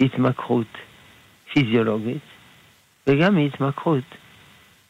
התמכרות 0.00 0.66
פיזיולוגית 1.52 2.22
וגם 3.06 3.38
התמכרות 3.38 4.04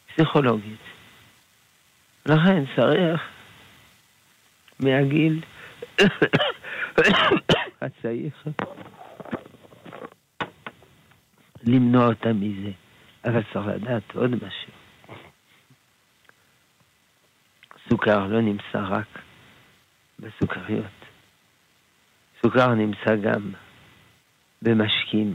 פסיכולוגית. 0.07 0.79
לכן 2.25 2.63
צריך 2.75 3.21
מהגיל 4.79 5.41
הצעיר 7.81 8.29
למנוע 11.63 12.07
אותם 12.07 12.39
מזה. 12.39 12.71
אבל 13.25 13.43
צריך 13.53 13.67
לדעת 13.67 14.15
עוד 14.15 14.35
משהו. 14.35 14.71
סוכר 17.89 18.27
לא 18.27 18.41
נמצא 18.41 18.79
רק 18.89 19.19
בסוכריות. 20.19 20.85
סוכר 22.43 22.73
נמצא 22.73 23.15
גם 23.15 23.51
במשקים, 24.61 25.33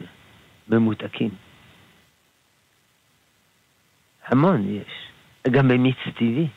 במותקים. 0.68 1.30
המון 4.26 4.68
יש, 4.68 5.10
גם 5.50 5.68
במיץ 5.68 5.96
טבעי. 6.14 6.48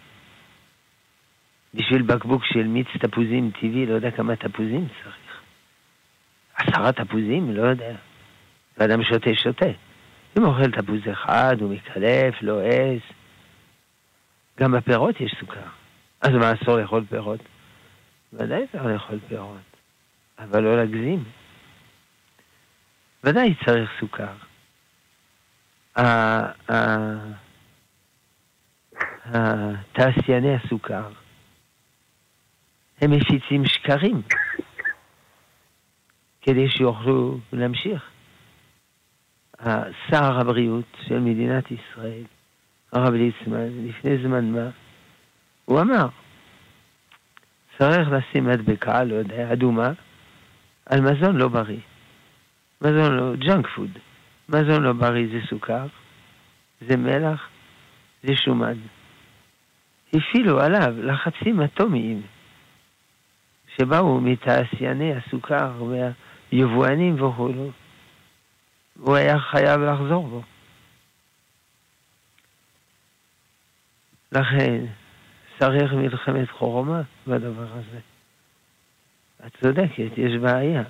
בשביל 1.73 2.01
בקבוק 2.01 2.45
של 2.45 2.67
מיץ 2.67 2.87
תפוזים 2.99 3.51
טבעי, 3.51 3.85
לא 3.85 3.93
יודע 3.93 4.11
כמה 4.11 4.35
תפוזים 4.35 4.87
צריך. 5.03 5.15
עשרה 6.55 6.91
תפוזים? 6.91 7.51
לא 7.51 7.61
יודע. 7.61 7.95
ואדם 8.79 9.03
שותה, 9.03 9.29
שותה. 9.35 9.65
אם 10.37 10.43
הוא 10.43 10.53
אוכל 10.55 10.71
תפוז 10.71 10.99
אחד, 11.11 11.55
הוא 11.61 11.73
מקלף, 11.73 12.41
לועס. 12.41 13.01
גם 14.59 14.71
בפירות 14.71 15.21
יש 15.21 15.35
סוכר. 15.39 15.67
אז 16.21 16.29
מה 16.29 16.53
אסור 16.53 16.77
לאכול 16.77 17.05
פירות? 17.09 17.39
ודאי 18.33 18.67
צריך 18.71 18.85
לאכול 18.85 19.19
פירות, 19.27 19.77
אבל 20.39 20.63
לא 20.63 20.77
להגזים. 20.77 21.23
ודאי 23.23 23.55
צריך 23.65 23.91
סוכר. 23.99 24.33
תעשייני 29.93 30.55
הסוכר, 30.55 31.09
הם 33.01 33.11
מפיצים 33.11 33.65
שקרים 33.65 34.21
כדי 36.41 36.69
שיוכלו 36.69 37.39
להמשיך. 37.53 38.08
שר 40.09 40.39
הבריאות 40.39 40.97
של 41.07 41.19
מדינת 41.19 41.71
ישראל, 41.71 42.23
הרב 42.93 43.13
ליצמן, 43.13 43.87
לפני 43.87 44.17
זמן 44.23 44.51
מה, 44.51 44.69
הוא 45.65 45.81
אמר, 45.81 46.07
צריך 47.77 48.09
לשים 48.11 48.45
מדבקה, 48.45 49.03
לא 49.03 49.15
יודע, 49.15 49.53
אדומה, 49.53 49.91
על 50.85 51.01
מזון 51.01 51.35
לא 51.35 51.47
בריא. 51.47 51.79
מזון 52.81 53.17
לא, 53.17 53.35
ג'אנק 53.35 53.67
פוד. 53.67 53.89
מזון 54.49 54.83
לא 54.83 54.93
בריא 54.93 55.27
זה 55.31 55.39
סוכר, 55.49 55.87
זה 56.81 56.97
מלח, 56.97 57.49
זה 58.23 58.35
שומן. 58.35 58.77
הפעילו 60.13 60.61
עליו 60.61 60.93
לחצים 60.97 61.61
אטומיים 61.61 62.21
שבאו 63.77 64.21
מתעשייני 64.21 65.13
הסוכר 65.15 65.83
והיבואנים 66.51 67.23
וכו'. 67.23 67.71
הוא 68.99 69.15
היה 69.15 69.39
חייב 69.39 69.81
לחזור 69.81 70.27
בו. 70.27 70.41
לכן 74.31 74.85
צריך 75.59 75.93
מלחמת 75.93 76.51
חורמה 76.51 77.01
בדבר 77.27 77.67
הזה. 77.71 77.99
את 79.45 79.51
צודקת, 79.63 80.17
יש 80.17 80.33
בעיה. 80.41 80.83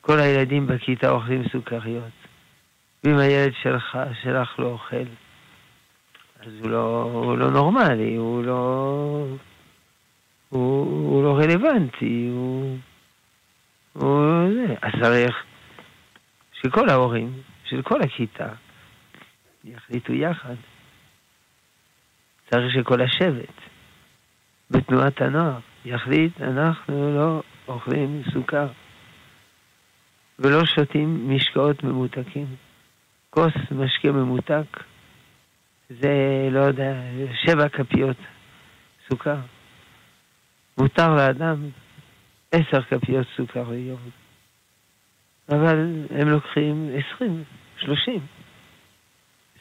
כל 0.00 0.20
הילדים 0.20 0.66
בכיתה 0.66 1.10
אוכלים 1.10 1.48
סוכריות. 1.48 2.12
ואם 3.04 3.18
הילד 3.18 3.52
שלך, 3.62 3.98
שלך 4.22 4.58
לא 4.58 4.66
אוכל, 4.66 4.96
אז 6.40 6.52
הוא 6.60 6.70
לא, 6.70 7.02
הוא 7.02 7.38
לא 7.38 7.50
נורמלי, 7.50 8.16
הוא 8.16 8.44
לא... 8.44 9.26
הוא, 10.48 11.10
הוא 11.10 11.24
לא 11.24 11.36
רלוונטי, 11.36 12.28
הוא... 12.32 12.78
הוא 13.92 14.22
זה. 14.54 14.74
אז 14.82 14.92
צריך 15.02 15.44
שכל 16.62 16.88
ההורים 16.88 17.42
של 17.64 17.82
כל 17.82 18.02
הכיתה 18.02 18.48
יחליטו 19.64 20.12
יחד. 20.12 20.54
צריך 22.50 22.74
שכל 22.74 23.00
השבט 23.02 23.54
בתנועת 24.70 25.20
הנוער 25.20 25.58
יחליט, 25.84 26.40
אנחנו 26.40 27.16
לא 27.16 27.42
אוכלים 27.68 28.22
סוכר 28.32 28.68
ולא 30.38 30.64
שותים 30.66 31.30
משקאות 31.30 31.84
ממותקים. 31.84 32.46
כוס 33.30 33.52
משקה 33.70 34.12
ממותק 34.12 34.84
זה, 35.90 36.48
לא 36.50 36.60
יודע, 36.60 36.94
שבע 37.44 37.68
כפיות 37.68 38.16
סוכר. 39.08 39.38
מותר 40.78 41.14
לאדם 41.16 41.68
עשר 42.52 42.82
כפיות 42.82 43.26
סוכר 43.36 43.64
ביום. 43.64 44.21
אבל 45.48 46.06
הם 46.10 46.28
לוקחים 46.28 46.90
עשרים, 46.94 47.44
שלושים. 47.76 48.20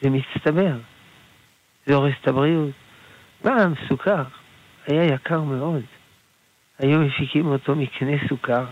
זה 0.02 0.10
מצטבר. 0.10 0.78
זה 1.86 1.96
הורס 1.96 2.14
את 2.22 2.28
הבריאות. 2.28 2.72
פעם 3.42 3.74
סוכר 3.88 4.24
היה 4.88 5.04
יקר 5.04 5.42
מאוד. 5.42 5.82
היו 6.80 7.00
מפיקים 7.00 7.46
אותו 7.46 7.76
מקנה 7.76 8.28
סוכר. 8.30 8.66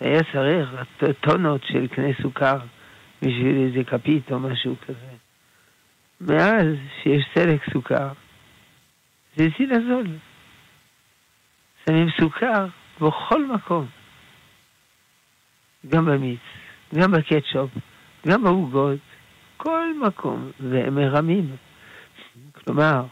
היה 0.00 0.20
צריך 0.32 0.68
טונות 1.20 1.60
של 1.64 1.86
קנה 1.86 2.08
סוכר 2.22 2.58
בשביל 3.22 3.56
איזה 3.66 3.84
כפית 3.84 4.32
או 4.32 4.38
משהו 4.38 4.76
כזה. 4.86 5.12
מאז 6.20 6.66
שיש 7.02 7.24
סלק 7.34 7.72
סוכר, 7.72 8.08
זה 9.36 9.48
זיל 9.58 9.72
הזול. 9.72 10.06
שמים 11.86 12.08
סוכר 12.20 12.66
בכל 13.00 13.46
מקום. 13.46 13.86
גם 15.88 16.04
במיץ, 16.04 16.40
גם 16.94 17.12
בקטשופ, 17.12 17.70
גם 18.26 18.42
בעוגות, 18.42 18.98
כל 19.56 19.86
מקום, 20.06 20.50
והם 20.60 20.94
מרמים. 20.94 21.56
כלומר, 22.52 23.04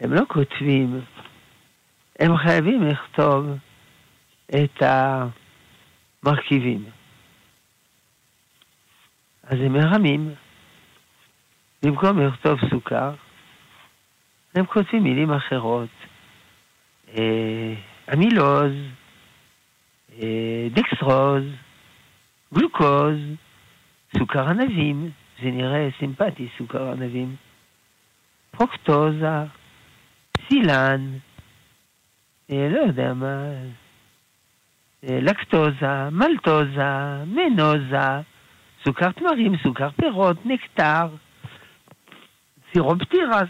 הם 0.00 0.12
לא 0.12 0.22
כותבים, 0.28 1.00
הם 2.18 2.36
חייבים 2.36 2.82
לכתוב 2.82 3.46
את 4.48 4.82
המרכיבים. 6.22 6.84
אז 9.42 9.58
הם 9.60 9.72
מרמים. 9.72 10.34
במקום 11.82 12.18
לכתוב 12.20 12.58
סוכר, 12.70 13.14
הם 14.54 14.66
כותבים 14.66 15.02
מילים 15.02 15.32
אחרות. 15.32 15.88
אה, 17.08 17.74
אמילוז, 18.12 18.72
אה, 20.22 20.68
דקסטרוז, 20.70 21.42
גלוקוז, 22.54 23.16
סוכר 24.18 24.48
ענבים, 24.48 25.10
זה 25.42 25.50
נראה 25.50 25.88
סימפטי, 25.98 26.48
סוכר 26.58 26.90
ענבים, 26.92 27.36
פרוקטוזה, 28.50 29.44
סילן, 30.48 31.12
אה, 32.50 32.68
לא 32.70 32.78
יודע 32.78 33.14
מה, 33.14 33.52
אה, 35.04 35.18
לקטוזה, 35.22 36.10
מלטוזה, 36.10 37.24
מנוזה, 37.26 38.20
סוכר 38.84 39.12
תמרים, 39.12 39.56
סוכר 39.62 39.90
פירות, 39.90 40.46
נקטר, 40.46 41.08
סירופ 42.72 43.02
תירס. 43.02 43.48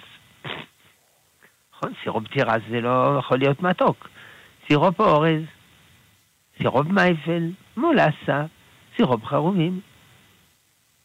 נכון, 1.75 1.93
סירופ 2.03 2.29
תירס 2.29 2.63
זה 2.71 2.81
לא 2.81 3.17
יכול 3.19 3.39
להיות 3.39 3.63
מתוק. 3.63 4.09
סירופ 4.69 5.01
אורז, 5.01 5.43
סירופ 6.59 6.87
מייפל, 6.87 7.51
מולאסה, 7.77 8.45
סירופ 8.97 9.25
חרובים, 9.25 9.81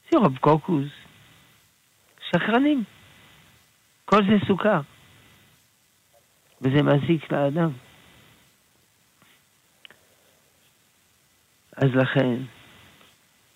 סירופ 0.09 0.37
קוקוס, 0.37 0.89
שקרנים. 2.29 2.83
כל 4.05 4.23
זה 4.25 4.45
סוכר. 4.47 4.81
וזה 6.61 6.83
מזיק 6.83 7.31
לאדם. 7.31 7.69
אז 11.77 11.89
לכן, 11.95 12.35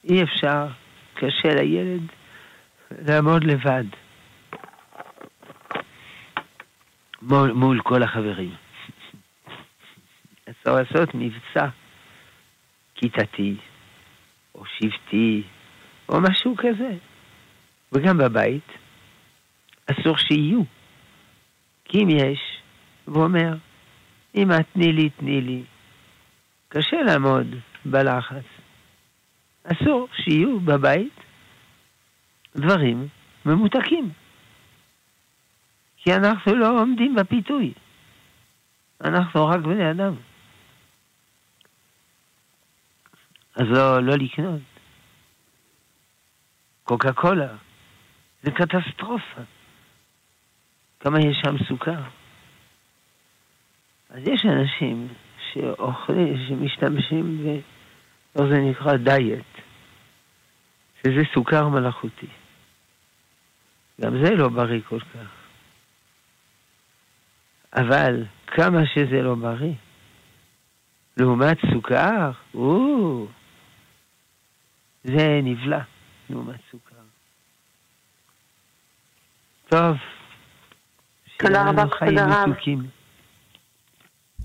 אי 0.04 0.24
אפשר, 0.24 0.68
קשה 1.14 1.56
לילד 1.56 2.02
לעמוד 2.92 3.44
לבד 3.44 3.84
מול, 7.22 7.52
מול 7.52 7.82
כל 7.82 8.04
החברים. 8.04 8.56
אפשר 10.50 10.76
לעשות 10.76 11.10
מבצע 11.14 11.68
כיתתי, 12.98 13.56
או 14.56 14.64
שבטי, 14.66 15.44
או 16.10 16.22
משהו 16.22 16.56
כזה. 16.58 16.98
וגם 17.92 18.18
בבית 18.18 18.68
אסור 19.92 20.18
שיהיו. 20.18 20.62
כי 21.86 22.04
אם 22.04 22.10
יש, 22.10 22.40
הוא 23.06 23.24
אומר, 23.24 23.54
אמא, 24.36 24.58
תני 24.74 24.92
לי, 24.92 25.10
תני 25.10 25.42
לי. 25.42 25.64
קשה 26.70 26.98
לעמוד 27.02 27.56
בלחץ. 27.86 28.46
אסור 29.64 30.08
שיהיו 30.16 30.60
בבית 30.60 31.14
דברים 32.56 33.08
ממותקים. 33.46 34.10
כי 35.98 36.14
אנחנו 36.14 36.56
לא 36.56 36.82
עומדים 36.82 37.16
בפיתוי. 37.16 37.74
אנחנו 39.04 39.46
רק 39.46 39.60
בני 39.60 39.92
אדם. 39.92 40.14
אז 43.58 43.66
לא, 43.70 44.04
לא 44.04 44.16
לקנות. 44.16 44.62
קוקה 46.84 47.14
קולה, 47.14 47.56
זה 48.44 48.52
קטסטרופה. 48.52 49.42
כמה 51.00 51.20
יש 51.20 51.38
שם 51.46 51.56
סוכר. 51.68 52.02
אז 54.10 54.28
יש 54.28 54.46
אנשים 54.46 55.08
שאוכלים, 55.52 56.38
שמשתמשים 56.48 57.44
ב... 57.44 57.60
או 58.36 58.48
זה 58.48 58.60
נקרא 58.60 58.98
דיאט, 58.98 59.62
שזה 61.04 61.22
סוכר 61.34 61.68
מלאכותי. 61.68 62.28
גם 64.02 64.24
זה 64.24 64.36
לא 64.36 64.50
בריא 64.50 64.82
כל 64.90 65.00
כך. 65.00 65.30
אבל 67.74 68.26
כמה 68.48 68.86
שזה 68.86 69.22
לא 69.22 69.36
בריא, 69.36 69.74
לעומת 71.18 71.58
סוכר, 71.74 72.32
או, 72.54 73.28
זה 75.08 75.40
נבלע 75.44 75.80
לעומת 76.30 76.60
סוכר. 76.72 76.96
טוב. 79.70 79.98
תודה 81.38 81.70
רבה, 81.70 81.84
תודה 82.00 82.26
רבה. 82.26 82.54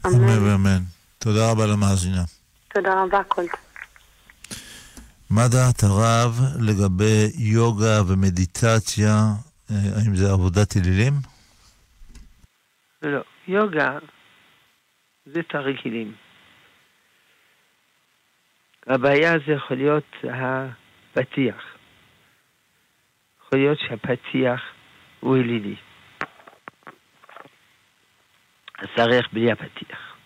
אמן 0.07 0.47
ואמן. 0.47 0.83
תודה 1.19 1.51
רבה 1.51 1.67
למאזינה. 1.67 2.23
תודה 2.75 3.03
רבה, 3.03 3.25
כל. 3.25 3.43
מה 5.31 5.49
דעת 5.49 5.83
הרב 5.83 6.41
לגבי 6.61 7.31
יוגה 7.39 8.03
ומדיטציה? 8.09 9.15
אה, 9.71 9.77
האם 9.97 10.17
זה 10.17 10.33
עבודת 10.33 10.77
אלילים? 10.77 11.13
לא, 13.03 13.21
יוגה 13.49 13.99
זה 15.27 15.41
תרגילים. 15.43 16.13
הבעיה 18.87 19.33
זה 19.47 19.53
יכול 19.53 19.77
להיות 19.77 20.25
פתיח. 21.13 21.77
יכול 23.41 23.59
להיות 23.59 23.79
שהפתיח 23.79 24.63
הוא 25.21 25.37
אלילי. 25.37 25.77
אז 28.79 28.89
צריך 28.97 29.33
בלי 29.33 29.53
הפתיח. 29.53 30.17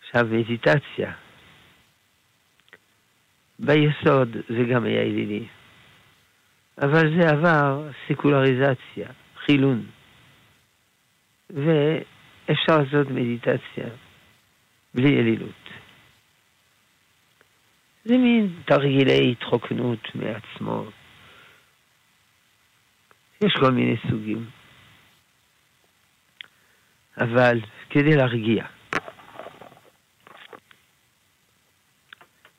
עכשיו, 0.00 0.26
מדיטציה. 0.30 1.12
ביסוד 3.58 4.36
זה 4.48 4.64
גם 4.72 4.84
היה 4.84 5.02
אלילי. 5.02 5.46
אבל 6.82 7.20
זה 7.20 7.28
עבר 7.28 7.88
סיקולריזציה, 8.06 9.08
חילון. 9.36 9.86
ואפשר 11.50 12.78
לעשות 12.78 13.10
מדיטציה 13.10 13.86
בלי 14.94 15.20
אלילות. 15.20 15.67
זה 18.08 18.18
מין 18.18 18.48
תרגילי 18.64 19.32
התחוקנות 19.32 19.98
מעצמו. 20.14 20.84
יש 23.40 23.52
כל 23.60 23.70
מיני 23.70 23.96
סוגים. 24.10 24.46
אבל 27.20 27.60
כדי 27.90 28.16
להרגיע. 28.16 28.64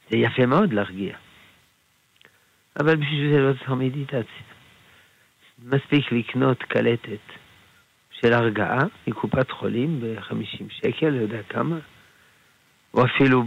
זה 0.10 0.18
יפה 0.18 0.46
מאוד 0.46 0.74
להרגיע. 0.74 1.18
אבל 2.80 2.96
בשביל 2.96 3.32
זה 3.34 3.40
לא 3.40 3.54
צריך 3.54 3.70
מדיטציה. 3.70 4.46
מספיק 5.64 6.12
לקנות 6.12 6.64
קלטת 6.64 7.26
של 8.12 8.34
הרגעה 8.34 8.80
מקופת 9.08 9.52
חולים 9.52 10.00
ב-50 10.00 10.64
שקל, 10.70 11.10
לא 11.10 11.22
יודע 11.22 11.44
כמה, 11.44 11.80
או 12.94 13.06
אפילו 13.06 13.44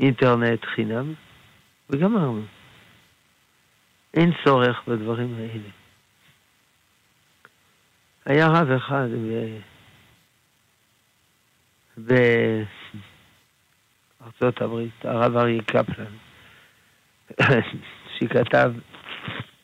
באינטרנט 0.00 0.64
חינם, 0.64 1.14
וגמרנו. 1.90 2.42
אין 4.14 4.32
צורך 4.44 4.82
בדברים 4.88 5.34
האלה. 5.34 5.68
היה 8.26 8.46
רב 8.48 8.70
אחד 8.70 9.08
ב... 12.06 12.12
בארצות 14.20 14.62
הברית, 14.62 15.04
הרב 15.04 15.36
אריה 15.36 15.62
קפלן, 15.62 16.16
שכתב 18.18 18.72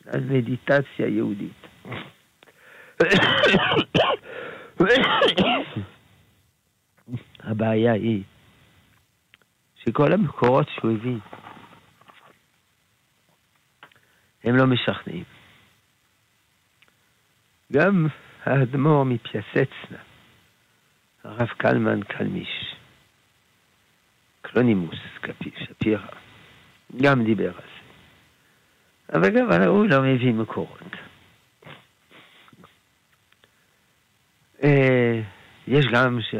על 0.07 0.21
מדיטציה 0.21 1.07
יהודית. 1.07 1.67
הבעיה 7.43 7.93
היא 7.93 8.23
שכל 9.85 10.13
המקורות 10.13 10.67
שהוא 10.69 10.91
הביא 10.91 11.17
הם 14.43 14.55
לא 14.55 14.65
משכנעים. 14.67 15.23
גם 17.71 18.07
האדמו"ר 18.43 19.03
מפיאסצנה, 19.03 19.97
הרב 21.23 21.47
קלמן 21.47 22.03
קלמיש, 22.03 22.75
קלונימוס 24.41 24.99
שפירא, 25.57 26.07
גם 27.01 27.23
דיבר 27.23 27.47
על 27.55 27.61
זה. 27.61 27.83
אבל 29.17 29.29
גם 29.29 29.61
הוא 29.61 29.85
לא 29.89 30.01
מביא 30.01 30.33
מקורות. 30.33 30.95
אה, 34.63 35.21
יש 35.67 35.85
גם 35.93 36.19
ש... 36.21 36.35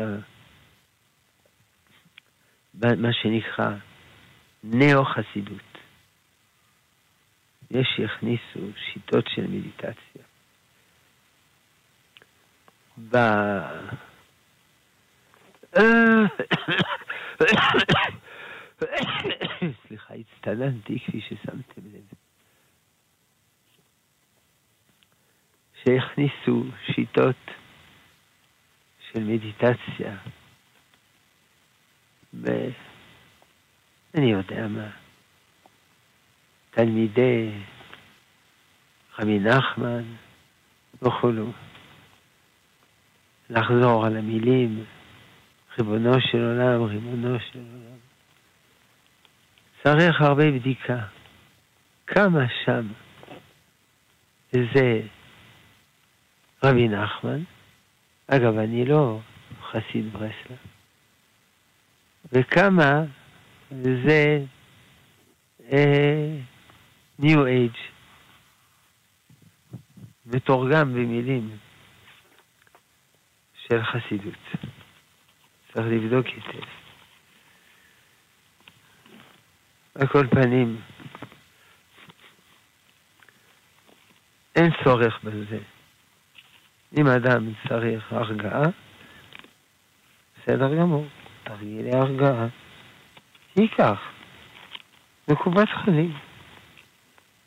מה 2.73 3.13
שנקרא 3.13 3.75
נאו-חסידות. 4.63 5.77
יש 7.71 7.88
שהכניסו 7.97 8.71
שיטות 8.75 9.25
של 9.27 9.47
מדיטציה. 9.47 10.23
ב... 13.09 13.17
סליחה, 19.88 20.13
הצטננתי 20.13 20.99
כפי 20.99 21.21
ששמתם 21.21 21.81
לב. 21.93 22.07
שהכניסו 25.83 26.63
שיטות 26.86 27.36
של 29.12 29.23
מדיטציה, 29.23 30.17
ואני 32.41 34.31
יודע 34.31 34.67
מה, 34.67 34.89
תלמידי 36.71 37.51
רבי 39.19 39.39
נחמן 39.39 40.03
וכולו, 41.01 41.51
לחזור 43.49 44.05
על 44.05 44.17
המילים, 44.17 44.83
ריבונו 45.77 46.21
של 46.21 46.37
עולם, 46.37 46.83
ריבונו 46.83 47.39
של 47.39 47.59
עולם. 47.59 47.97
צריך 49.83 50.21
הרבה 50.21 50.51
בדיקה. 50.51 50.99
כמה 52.07 52.39
שם 52.65 52.87
זה 54.51 55.01
רבי 56.63 56.87
נחמן, 56.87 57.43
אגב, 58.27 58.57
אני 58.57 58.85
לא 58.85 59.19
חסיד 59.61 60.13
ברסלב, 60.13 60.57
וכמה 62.33 63.03
זה 63.69 64.39
ניו 67.19 67.45
uh, 67.45 67.47
אייג' 67.47 67.71
מתורגם 70.25 70.93
במילים 70.93 71.57
של 73.67 73.83
חסידות. 73.83 74.39
צריך 75.73 75.87
לבדוק 75.87 76.25
היטב. 76.25 76.67
על 79.95 80.07
כל 80.07 80.27
פנים, 80.27 80.81
אין 84.55 84.71
צורך 84.83 85.23
בזה. 85.23 85.59
אם 86.97 87.07
אדם 87.07 87.53
צריך 87.67 88.13
הרגעה, 88.13 88.63
בסדר 90.37 90.75
גמור, 90.75 91.05
תרגילי 91.43 91.95
הרגעה. 91.95 92.47
ייקח 93.56 93.99
מקובת 95.27 95.67
חולים. 95.84 96.17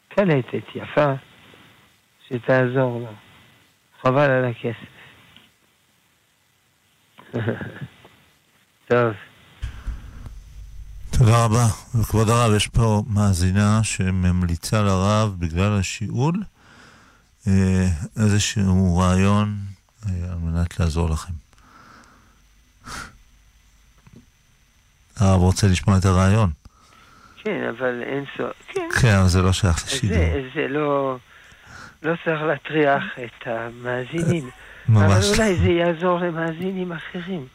קלטת 0.09 0.65
יפה 0.75 1.13
שתעזור 2.29 3.01
לו. 3.01 3.13
חבל 4.03 4.31
על 4.31 4.45
הכסף. 4.45 4.97
טוב. 8.89 9.13
תודה 11.11 11.45
רבה. 11.45 11.67
וכבוד 12.01 12.29
הרב, 12.29 12.53
יש 12.57 12.69
פה 12.69 13.03
מאזינה 13.07 13.81
שממליצה 13.83 14.83
לרב 14.83 15.37
בגלל 15.39 15.79
השיעול 15.79 16.43
אה, 17.47 17.87
איזשהו 18.17 18.99
רעיון 18.99 19.57
אה, 20.07 20.33
על 20.33 20.39
מנת 20.39 20.81
לעזור 20.81 21.11
לכם. 21.11 21.46
הרב 25.17 25.41
רוצה 25.41 25.67
לשמוע 25.67 25.99
את 25.99 26.05
הרעיון. 26.05 26.51
כן, 27.45 27.73
אבל 27.79 28.03
אין 28.03 28.25
סוף. 28.37 28.53
כן, 28.69 28.89
כן 29.01 29.15
אבל 29.15 29.29
זה 29.29 29.43
לא 29.43 29.53
שייך 29.53 29.85
לשידור. 29.87 30.17
זה, 30.19 30.43
זה 30.55 30.69
לא... 30.69 31.19
לא 32.03 32.15
צריך 32.25 32.43
להטריח 32.43 33.03
את 33.25 33.47
המאזינים. 33.47 34.51
ממש. 34.89 35.03
אבל 35.03 35.35
אולי 35.35 35.57
זה 35.57 35.69
יעזור 35.71 36.19
למאזינים 36.19 36.93
אחרים. 36.93 37.47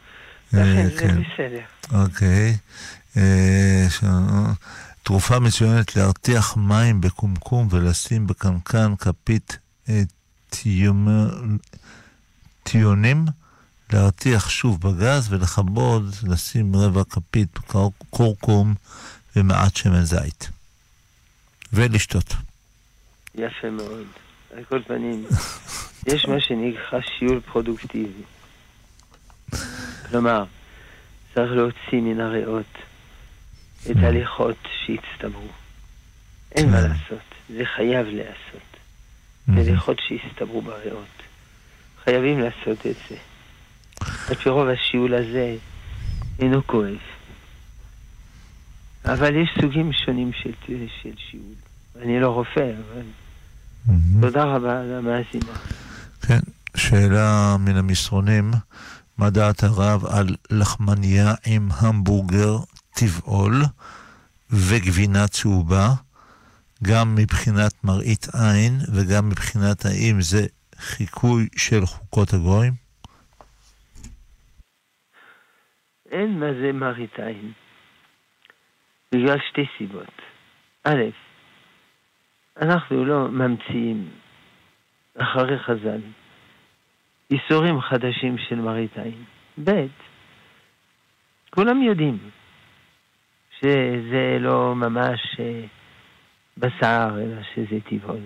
אה, 0.53 0.59
לכן 0.59 0.89
זה 0.89 0.99
כן. 0.99 1.21
בסדר. 1.21 1.61
אוקיי. 2.03 2.57
תרופה 5.03 5.39
מצוינת 5.39 5.95
להרתיח 5.95 6.57
מים 6.57 7.01
בקומקום 7.01 7.67
ולשים 7.71 8.27
בקנקן 8.27 8.95
כפית 8.95 9.57
טיונים, 12.63 13.25
להרתיח 13.93 14.49
שוב 14.49 14.81
בגז 14.81 15.33
ולכבוד, 15.33 16.15
לשים 16.23 16.75
רבע 16.75 17.03
כפית 17.03 17.57
קורקום 18.09 18.73
ומעט 19.35 19.75
שמן 19.75 20.03
זית. 20.03 20.49
ולשתות. 21.73 22.33
יפה 23.35 23.69
מאוד. 23.69 24.07
על 24.57 24.63
כל 24.63 24.81
פנים, 24.87 25.25
יש 26.07 26.25
מה 26.25 26.41
שנקרא 26.41 26.99
שיעול 27.01 27.39
פרודוקטיבי. 27.39 28.23
כלומר, 30.09 30.43
צריך 31.33 31.51
להוציא 31.51 32.01
מן 32.01 32.19
הריאות 32.19 32.77
את 33.91 33.95
הליכות 34.03 34.57
שהצטברו. 34.85 35.47
אין 36.51 36.71
מה 36.71 36.77
כן. 36.77 36.89
לעשות, 36.89 37.25
זה 37.49 37.63
חייב 37.75 38.07
להיעשות. 38.07 38.61
מליחות 39.47 39.97
שהסתברו 40.07 40.61
בריאות. 40.61 41.07
חייבים 42.03 42.39
לעשות 42.39 42.85
את 42.85 42.95
זה. 43.09 43.15
על 44.29 44.35
פי 44.35 44.49
רוב 44.49 44.67
השיעול 44.67 45.13
הזה 45.13 45.55
אינו 46.39 46.67
כואב. 46.67 46.97
אבל 49.05 49.35
יש 49.35 49.49
סוגים 49.61 49.93
שונים 49.93 50.31
של, 50.33 50.51
של 51.01 51.11
שיעול. 51.29 51.53
אני 52.01 52.19
לא 52.19 52.27
רופא, 52.27 52.59
אבל 52.59 53.01
mm-hmm. 53.87 54.21
תודה 54.21 54.43
רבה 54.43 54.83
למאזינה. 54.83 55.53
כן, 56.21 56.39
שאלה 56.77 57.55
מן 57.59 57.75
המסרונים, 57.77 58.51
מה 59.17 59.29
דעת 59.29 59.63
הרב 59.63 60.05
על 60.05 60.35
לחמניה 60.49 61.33
עם 61.45 61.69
המבורגר 61.71 62.57
טבעול 62.93 63.63
וגבינה 64.49 65.27
צהובה, 65.27 65.93
גם 66.83 67.15
מבחינת 67.15 67.73
מראית 67.83 68.27
עין 68.33 68.79
וגם 68.93 69.29
מבחינת 69.29 69.85
האם 69.85 70.21
זה 70.21 70.45
חיקוי 70.79 71.47
של 71.55 71.85
חוקות 71.85 72.33
הגויים? 72.33 72.73
אין 76.11 76.39
מה 76.39 76.53
זה 76.61 76.71
מראית 76.73 77.19
עין. 77.19 77.51
בגלל 79.11 79.37
שתי 79.49 79.65
סיבות. 79.77 80.21
א', 80.83 81.03
אנחנו 82.61 83.05
לא 83.05 83.27
ממציאים 83.27 84.09
אחרי 85.17 85.59
חז"ל 85.59 86.01
איסורים 87.31 87.81
חדשים 87.81 88.37
של 88.37 88.55
מראית 88.55 88.97
עין. 88.97 89.23
ב', 89.63 89.85
כולם 91.49 91.81
יודעים 91.81 92.17
שזה 93.59 94.37
לא 94.39 94.75
ממש 94.75 95.19
אה, 95.39 95.63
בשר, 96.57 97.09
אלא 97.21 97.41
שזה 97.55 97.79
טבעול. 97.89 98.23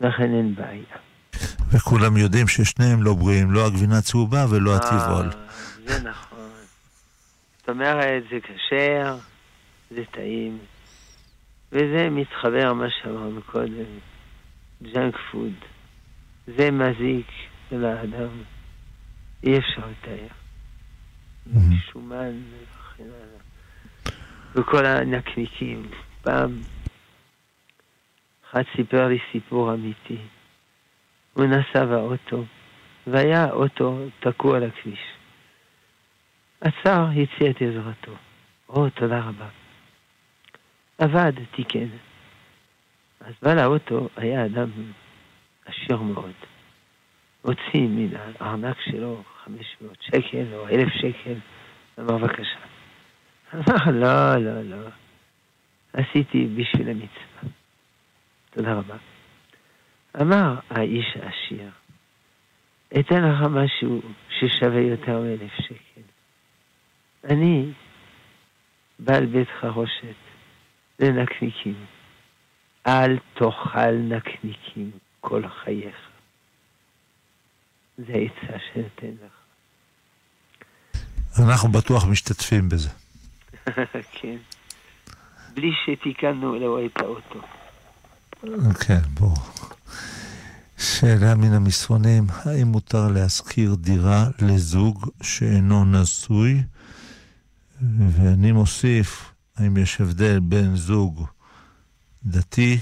לכן 0.00 0.34
אין 0.34 0.54
בעיה. 0.54 0.96
וכולם 1.72 2.16
יודעים 2.16 2.48
ששניהם 2.48 3.02
לא 3.02 3.14
בריאים, 3.14 3.50
לא 3.50 3.66
הגבינה 3.66 4.00
צהובה 4.00 4.44
ולא 4.50 4.70
אה, 4.70 4.76
הטבעול. 4.76 5.30
זה 5.84 6.08
נכון. 6.08 6.25
זאת 7.66 7.74
אומרת, 7.74 8.22
זה 8.30 8.40
כשר, 8.40 9.16
זה 9.90 10.04
טעים, 10.10 10.58
וזה 11.72 12.10
מתחבר 12.10 12.72
מה 12.72 12.86
שאמרנו 12.90 13.42
קודם, 13.42 13.84
ג'אנק 14.82 15.16
פוד. 15.30 15.52
זה 16.46 16.70
מזיק 16.70 17.26
לאדם, 17.72 18.28
אי 19.44 19.58
אפשר 19.58 19.82
לתאר. 19.90 20.26
שומן 21.92 22.32
וכן 22.52 23.04
הלאה. 23.04 23.40
וכל 24.54 24.86
הנקניקים. 24.86 25.88
פעם 26.22 26.60
אחד 28.50 28.62
סיפר 28.76 29.08
לי 29.08 29.18
סיפור 29.32 29.74
אמיתי. 29.74 30.18
הוא 31.32 31.44
נסע 31.44 31.84
באוטו, 31.84 32.44
והיה 33.06 33.50
אוטו 33.50 33.98
תקוע 34.20 34.56
על 34.56 34.64
הכביש. 34.64 35.15
עצר, 36.66 37.06
הציע 37.10 37.50
את 37.50 37.62
עזרתו. 37.62 38.12
או, 38.68 38.90
תודה 38.90 39.20
רבה. 39.20 39.48
עבד, 40.98 41.32
תיקן. 41.56 41.88
אז 43.20 43.34
בעל 43.42 43.58
האוטו 43.58 44.08
היה 44.16 44.46
אדם 44.46 44.70
עשיר 45.66 45.96
מאוד. 45.96 46.32
הוציא 47.42 47.88
מן 47.88 48.08
הארנק 48.16 48.76
שלו 48.80 49.22
500 49.44 49.96
שקל 50.02 50.54
או 50.54 50.68
1,000 50.68 50.88
שקל, 50.88 51.34
אמר 51.98 52.18
בבקשה. 52.18 52.58
אמר, 53.54 53.90
לא, 53.92 54.36
לא, 54.36 54.62
לא. 54.62 54.88
עשיתי 55.92 56.48
בשביל 56.56 56.88
המצווה. 56.88 57.50
תודה 58.50 58.74
רבה. 58.74 58.96
אמר 60.20 60.54
האיש 60.70 61.16
העשיר, 61.22 61.70
אתן 63.00 63.24
לך 63.28 63.40
משהו 63.50 64.02
ששווה 64.30 64.80
יותר 64.80 65.20
מאלף 65.20 65.54
שקל. 65.60 65.85
אני 67.30 67.72
בעל 68.98 69.26
בית 69.26 69.48
חרושת 69.60 70.16
לנקניקים. 70.98 71.84
אל 72.86 73.18
תאכל 73.34 73.92
נקניקים 73.92 74.90
כל 75.20 75.42
חייך. 75.64 75.96
זה 77.98 78.12
עצה 78.12 78.58
שנותן 78.72 79.14
לך. 79.26 79.32
אנחנו 81.44 81.68
בטוח 81.68 82.06
משתתפים 82.06 82.68
בזה. 82.68 82.88
כן. 84.20 84.36
בלי 85.54 85.70
שתיקנו 85.84 86.56
אלוהי 86.56 86.86
את 86.86 87.00
האוטו. 87.00 87.40
כן, 88.86 89.00
בואו. 89.14 89.34
שאלה 90.78 91.34
מן 91.34 91.52
המסרונים, 91.52 92.26
האם 92.44 92.66
מותר 92.66 93.08
להשכיר 93.08 93.74
דירה 93.74 94.24
לזוג 94.38 95.10
שאינו 95.22 95.84
נשוי? 95.84 96.62
ואני 97.80 98.52
מוסיף, 98.52 99.32
האם 99.56 99.76
יש 99.76 100.00
הבדל 100.00 100.38
בין 100.40 100.76
זוג 100.76 101.26
דתי? 102.24 102.76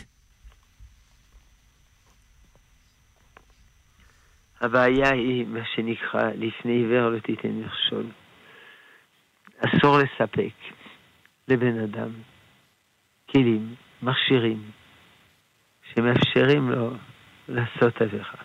הבעיה 4.60 5.10
היא 5.10 5.46
מה 5.46 5.60
שנקרא, 5.74 6.30
לפני 6.34 6.72
עיוור 6.72 7.08
לא 7.08 7.18
תיתן 7.18 7.48
מכשול. 7.48 8.06
אסור 9.58 9.98
לספק 9.98 10.54
לבן 11.48 11.78
אדם 11.78 12.10
כלים, 13.30 13.74
מכשירים, 14.02 14.70
שמאפשרים 15.94 16.70
לו 16.70 16.96
לעשות 17.48 18.02
עבירה. 18.02 18.40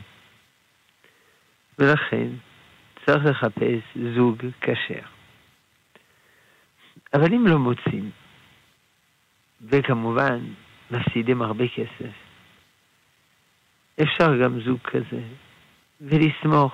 ולכן 1.79 2.27
צריך 3.05 3.25
לחפש 3.25 3.97
זוג 4.15 4.37
כשר. 4.61 5.18
אבל 7.13 7.33
אם 7.33 7.47
לא 7.47 7.59
מוצאים, 7.59 8.11
וכמובן 9.61 10.39
מפסידים 10.91 11.41
הרבה 11.41 11.65
כסף, 11.67 12.13
אפשר 14.01 14.37
גם 14.43 14.59
זוג 14.61 14.79
כזה, 14.83 15.21
ולסמוך 16.01 16.73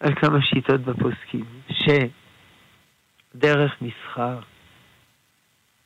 על 0.00 0.14
כמה 0.14 0.42
שיטות 0.42 0.80
בפוסקים, 0.80 1.44
שדרך 3.34 3.82
מסחר 3.82 4.40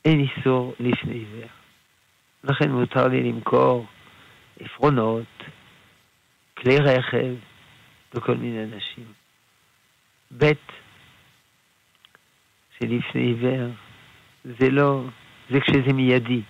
אין 0.05 0.19
איסור 0.19 0.75
לפני 0.79 1.13
עיוור. 1.13 1.49
לכן 2.43 2.71
מותר 2.71 3.07
לי 3.07 3.23
למכור 3.23 3.85
עפרונות, 4.59 5.43
כלי 6.57 6.77
רכב 6.77 7.35
וכל 8.13 8.35
מיני 8.35 8.63
אנשים. 8.63 9.05
ב' 10.37 10.51
שלפני 12.79 13.21
עיוור 13.21 13.69
זה 14.43 14.69
לא, 14.69 15.03
זה 15.49 15.59
כשזה 15.59 15.93
מיידי. 15.93 16.41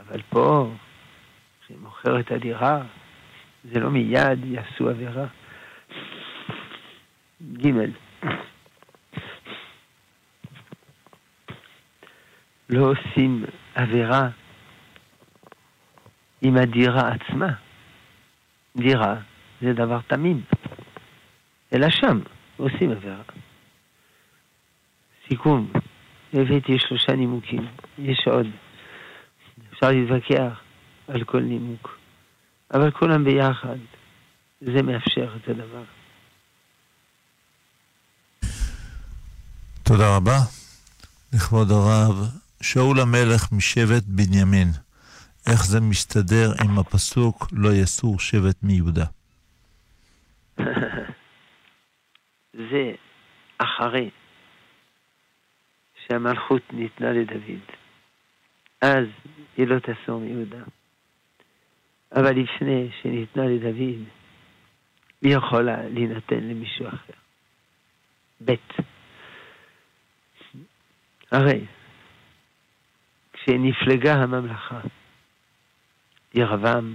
אבל 0.00 0.22
פה, 0.28 0.70
כשמוכר 1.60 2.20
את 2.20 2.30
הדירה, 2.32 2.82
זה 3.64 3.80
לא 3.80 3.90
מיד 3.90 4.44
יעשו 4.44 4.88
עבירה. 4.88 5.26
ג' 7.42 7.68
לא 12.70 12.90
עושים 12.90 13.44
עבירה 13.74 14.28
עם 16.42 16.56
הדירה 16.56 17.10
עצמה. 17.12 17.48
דירה 18.76 19.14
זה 19.60 19.72
דבר 19.72 20.00
תמים, 20.06 20.40
אלא 21.72 21.90
שם 21.90 22.20
עושים 22.56 22.90
עבירה. 22.90 23.22
סיכום, 25.28 25.72
הבאתי 26.32 26.78
שלושה 26.78 27.12
נימוקים, 27.12 27.66
יש 27.98 28.18
עוד. 28.26 28.46
אפשר 29.72 29.90
להתווכח 29.90 30.60
על 31.08 31.24
כל 31.24 31.40
נימוק, 31.40 31.98
אבל 32.74 32.90
כולם 32.90 33.24
ביחד, 33.24 33.76
זה 34.60 34.82
מאפשר 34.82 35.36
את 35.36 35.48
הדבר. 35.48 35.84
תודה 39.82 40.16
רבה. 40.16 40.38
לכבוד 41.32 41.70
הרב, 41.70 42.28
שאול 42.62 43.00
המלך 43.00 43.52
משבט 43.52 44.02
בנימין. 44.06 44.68
איך 45.46 45.66
זה 45.66 45.80
מסתדר 45.80 46.52
עם 46.64 46.78
הפסוק 46.78 47.48
לא 47.52 47.68
יסור 47.72 48.18
שבט 48.18 48.56
מיהודה? 48.62 49.04
זה 52.70 52.92
אחרי 53.58 54.10
שהמלכות 56.08 56.62
ניתנה 56.72 57.12
לדוד. 57.12 57.60
אז 58.80 59.06
היא 59.56 59.66
לא 59.66 59.78
תסור 59.78 60.20
מיהודה. 60.20 60.64
אבל 62.12 62.30
לפני 62.30 62.88
שניתנה 63.02 63.46
לדוד, 63.46 64.04
היא 65.22 65.36
יכולה 65.36 65.88
להינתן 65.88 66.40
למישהו 66.40 66.88
אחר. 66.88 67.12
ב' 68.44 68.54
הרי 71.30 71.64
כשנפלגה 73.32 74.14
הממלכה, 74.14 74.80
ירבעם, 76.34 76.94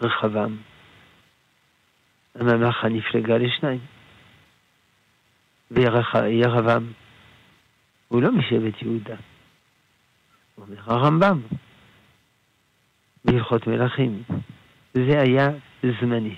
רחבעם, 0.00 0.56
הממלכה 2.34 2.88
נפלגה 2.88 3.38
לשניים. 3.38 3.80
וירבעם 5.70 6.92
הוא 8.08 8.22
לא 8.22 8.32
משבט 8.32 8.82
יהודה. 8.82 9.16
אומר 10.58 10.76
הרמב"ם, 10.86 11.40
בהלכות 13.24 13.66
מלכים. 13.66 14.22
זה 14.94 15.20
היה 15.20 15.48
זמני. 16.00 16.36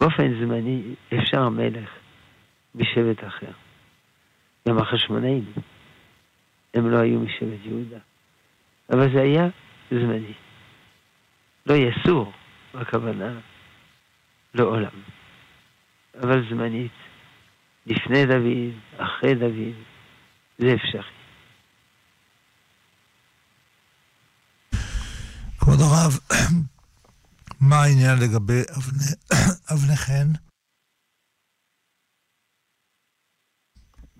באופן 0.00 0.40
זמני 0.40 0.94
אפשר 1.20 1.48
מלך 1.48 1.90
משבט 2.74 3.24
אחר. 3.24 3.50
גם 4.68 4.78
החשמונאים, 4.78 5.44
הם 6.74 6.90
לא 6.90 6.96
היו 6.96 7.20
משבט 7.20 7.58
יהודה. 7.64 7.98
אבל 8.90 9.12
זה 9.12 9.22
היה 9.22 9.48
זמני. 9.90 10.32
לא 11.66 11.74
יסור, 11.74 12.32
הכוונה 12.74 13.40
לעולם. 14.54 15.00
אבל 16.22 16.48
זמנית, 16.50 16.92
לפני 17.86 18.26
דוד, 18.26 18.74
אחרי 18.96 19.34
דוד, 19.34 19.74
זה 20.58 20.66
אפשרי. 20.74 21.14
כבוד 25.58 25.78
הרב, 25.80 26.18
מה 27.68 27.76
העניין 27.76 28.18
לגבי 28.22 28.62
אבני 29.72 29.96
חן? 30.06 30.28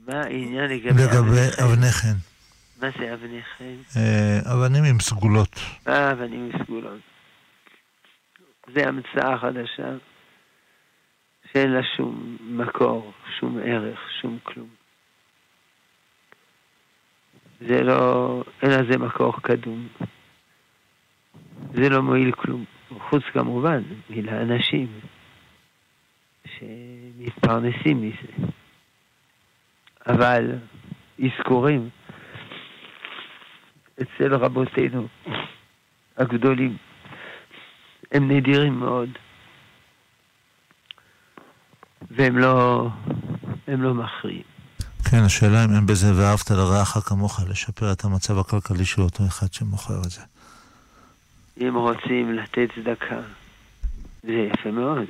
מה 0.06 0.20
העניין 0.20 0.70
לגבי 0.70 1.02
אבני 1.64 1.92
חן? 1.92 2.16
מה 2.80 2.88
זה 2.98 3.14
אבני 3.14 3.42
חן? 3.42 3.76
אה, 3.96 4.40
אבנים 4.54 4.84
עם 4.84 5.00
סגולות. 5.00 5.60
אה, 5.88 6.12
אבנים 6.12 6.50
עם 6.52 6.64
סגולות. 6.64 7.00
זה 8.74 8.88
המצאה 8.88 9.38
חדשה 9.38 9.96
שאין 11.54 11.72
לה 11.72 11.82
שום 11.96 12.36
מקור, 12.40 13.12
שום 13.38 13.58
ערך, 13.64 14.00
שום 14.20 14.38
כלום. 14.42 14.68
זה 17.60 17.82
לא, 17.82 18.42
אין 18.62 18.70
לזה 18.70 18.98
מקור 18.98 19.42
קדום. 19.42 19.88
זה 21.72 21.88
לא 21.88 22.02
מועיל 22.02 22.32
כלום. 22.32 22.64
חוץ 22.98 23.22
כמובן 23.32 23.82
מלאנשים 24.10 24.86
שמתפרנסים 26.46 28.02
מזה. 28.02 28.48
אבל 30.06 30.58
אזכורים 31.24 31.88
אצל 34.02 34.34
רבותינו 34.34 35.06
הגדולים 36.16 36.76
הם 38.12 38.30
נדירים 38.30 38.74
מאוד. 38.80 39.10
והם 42.10 42.38
לא, 42.38 42.88
הם 43.66 43.82
לא 43.82 43.94
מכריעים. 43.94 44.42
כן, 45.10 45.22
השאלה 45.26 45.64
אם 45.64 45.70
אין 45.74 45.86
בזה 45.86 46.06
ואהבת 46.16 46.50
לרעך 46.50 46.88
כמוך, 46.88 47.40
לשפר 47.48 47.92
את 47.92 48.04
המצב 48.04 48.38
הכלכלי 48.38 48.84
של 48.84 49.02
אותו 49.02 49.24
אחד 49.26 49.52
שמוכר 49.52 49.98
את 50.06 50.10
זה. 50.10 50.20
אם 51.60 51.74
רוצים 51.74 52.32
לתת 52.32 52.68
צדקה, 52.74 53.20
זה 54.22 54.32
יפה 54.32 54.70
מאוד. 54.70 55.04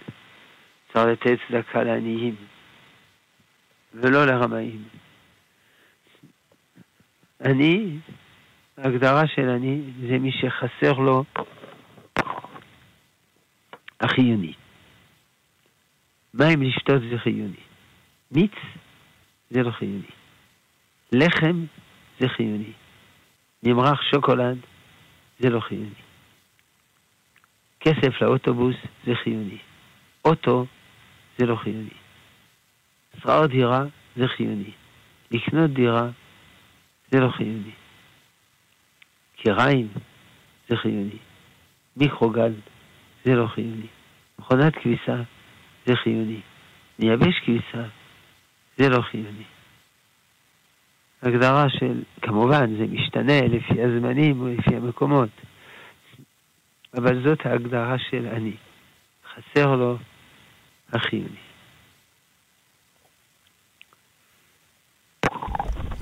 צריך 0.93 1.07
לתת 1.07 1.39
צדקה 1.49 1.83
לעניים, 1.83 2.35
ולא 3.95 4.27
לרמאים. 4.27 4.83
אני, 7.41 7.99
ההגדרה 8.79 9.27
של 9.27 9.49
אני, 9.49 9.83
זה 10.09 10.19
מי 10.19 10.31
שחסר 10.33 10.93
לו 10.93 11.25
החיוני. 14.01 14.53
מים 16.35 16.63
לשתות 16.63 17.03
זה 17.11 17.19
חיוני. 17.19 17.63
מיץ 18.31 18.53
זה 19.51 19.63
לא 19.63 19.71
חיוני. 19.71 20.11
לחם 21.13 21.65
זה 22.21 22.29
חיוני. 22.29 22.73
נמרח 23.63 24.03
שוקולד 24.11 24.59
זה 25.39 25.51
לא 25.51 25.61
חיוני. 25.61 26.05
כסף 27.81 28.23
לאוטובוס 28.23 28.77
זה 29.07 29.15
חיוני. 29.15 29.59
אוטו 30.25 30.67
זה 31.39 31.47
לא 31.47 31.57
חיוני. 31.57 31.95
שכר 33.17 33.47
דירה 33.47 33.85
זה 34.17 34.29
חיוני. 34.29 34.71
לקנות 35.31 35.71
דירה 35.71 36.09
זה 37.11 37.21
לא 37.21 37.29
חיוני. 37.31 37.73
קיריים 39.37 39.89
זה 40.69 40.77
חיוני. 40.77 41.19
מיקרוגל 41.97 42.53
זה 43.25 43.35
לא 43.35 43.47
חיוני. 43.47 43.87
מכונת 44.39 44.75
כביסה 44.75 45.23
זה 45.87 45.97
חיוני. 45.97 46.41
נייבש 46.99 47.41
כביסה 47.45 47.89
זה 48.79 48.89
לא 48.89 49.03
חיוני. 49.03 49.45
הגדרה 51.23 51.67
של, 51.69 52.03
כמובן 52.23 52.77
זה 52.79 52.87
משתנה 52.87 53.41
לפי 53.41 53.83
הזמנים 53.83 54.41
ולפי 54.41 54.77
המקומות. 54.77 55.31
אבל 56.97 57.23
זאת 57.25 57.47
ההגדרה 57.47 57.97
של 58.11 58.27
אני. 58.27 58.57
חסר 59.35 59.77
לו 59.77 59.99
החיוני. 60.93 61.45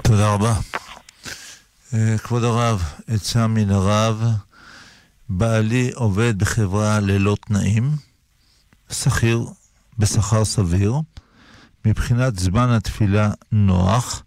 תודה 0.04 0.34
רבה. 0.34 0.52
אה, 1.94 2.18
כבוד 2.18 2.44
הרב, 2.44 2.82
עצה 3.08 3.46
מן 3.46 3.70
הרב, 3.70 4.22
בעלי 5.28 5.90
עובד 5.94 6.38
בחברה 6.38 7.00
ללא 7.00 7.36
תנאים, 7.46 7.82
שכיר 8.90 9.38
בשכר 9.98 10.44
סביר, 10.44 10.92
מבחינת 11.84 12.38
זמן 12.38 12.68
התפילה 12.70 13.28
נוח. 13.52 14.24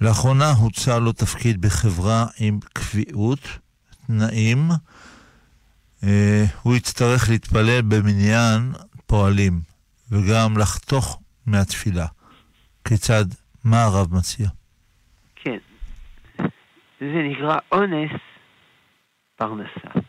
לאחרונה 0.00 0.50
הוצע 0.50 0.98
לו 0.98 1.12
תפקיד 1.12 1.60
בחברה 1.60 2.26
עם 2.38 2.58
קביעות, 2.72 3.58
תנאים, 4.06 4.68
אה, 6.04 6.44
הוא 6.62 6.76
יצטרך 6.76 7.30
להתפלל 7.30 7.82
במניין 7.82 8.72
פועלים, 9.06 9.60
וגם 10.10 10.58
לחתוך 10.58 11.20
מהתפילה. 11.46 12.06
כיצד, 12.84 13.24
מה 13.64 13.84
הרב 13.84 14.14
מציע? 14.14 14.48
כן, 15.36 15.58
זה 17.00 17.22
נקרא 17.30 17.58
אונס 17.72 18.10
פרנסה. 19.36 20.00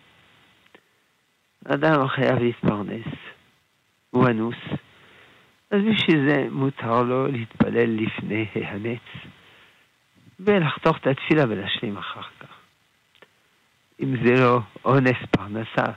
אדם 1.65 2.07
חייב 2.07 2.39
להתפרנס, 2.39 3.07
הוא 4.16 4.28
אנוס, 4.28 4.55
אז 5.72 5.82
בשביל 5.82 6.30
זה 6.30 6.47
מותר 6.51 7.03
לו 7.03 7.28
להתפלל 7.28 7.89
לפני 7.89 8.45
הנץ, 8.53 9.32
ולחתוך 10.39 10.97
את 10.97 11.07
התפילה 11.07 11.43
ולהשלים 11.49 11.97
אחר 11.97 12.22
כך. 12.39 12.47
אם 13.99 14.16
זה 14.24 14.41
לא 14.41 14.59
אונס 14.86 15.18
פרנסה, 15.32 15.91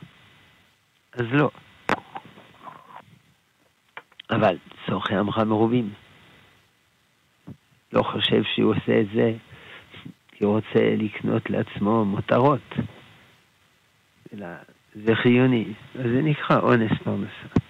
אז 1.12 1.26
לא. 1.32 1.50
אבל 4.30 4.56
צורכי 4.86 5.14
עמך 5.14 5.38
מרובים. 5.38 5.90
לא 7.92 8.02
חושב 8.02 8.42
שהוא 8.54 8.74
עושה 8.74 9.00
את 9.00 9.06
זה 9.14 9.32
כי 10.32 10.44
הוא 10.44 10.54
רוצה 10.54 10.96
לקנות 10.96 11.50
לעצמו 11.50 12.04
מותרות. 12.04 12.74
אלא 14.34 14.46
זה 14.94 15.14
חיוני, 15.14 15.64
אז 15.94 16.04
זה 16.14 16.22
נקרא 16.22 16.60
אונס 16.60 16.92
פרנסה. 17.04 17.67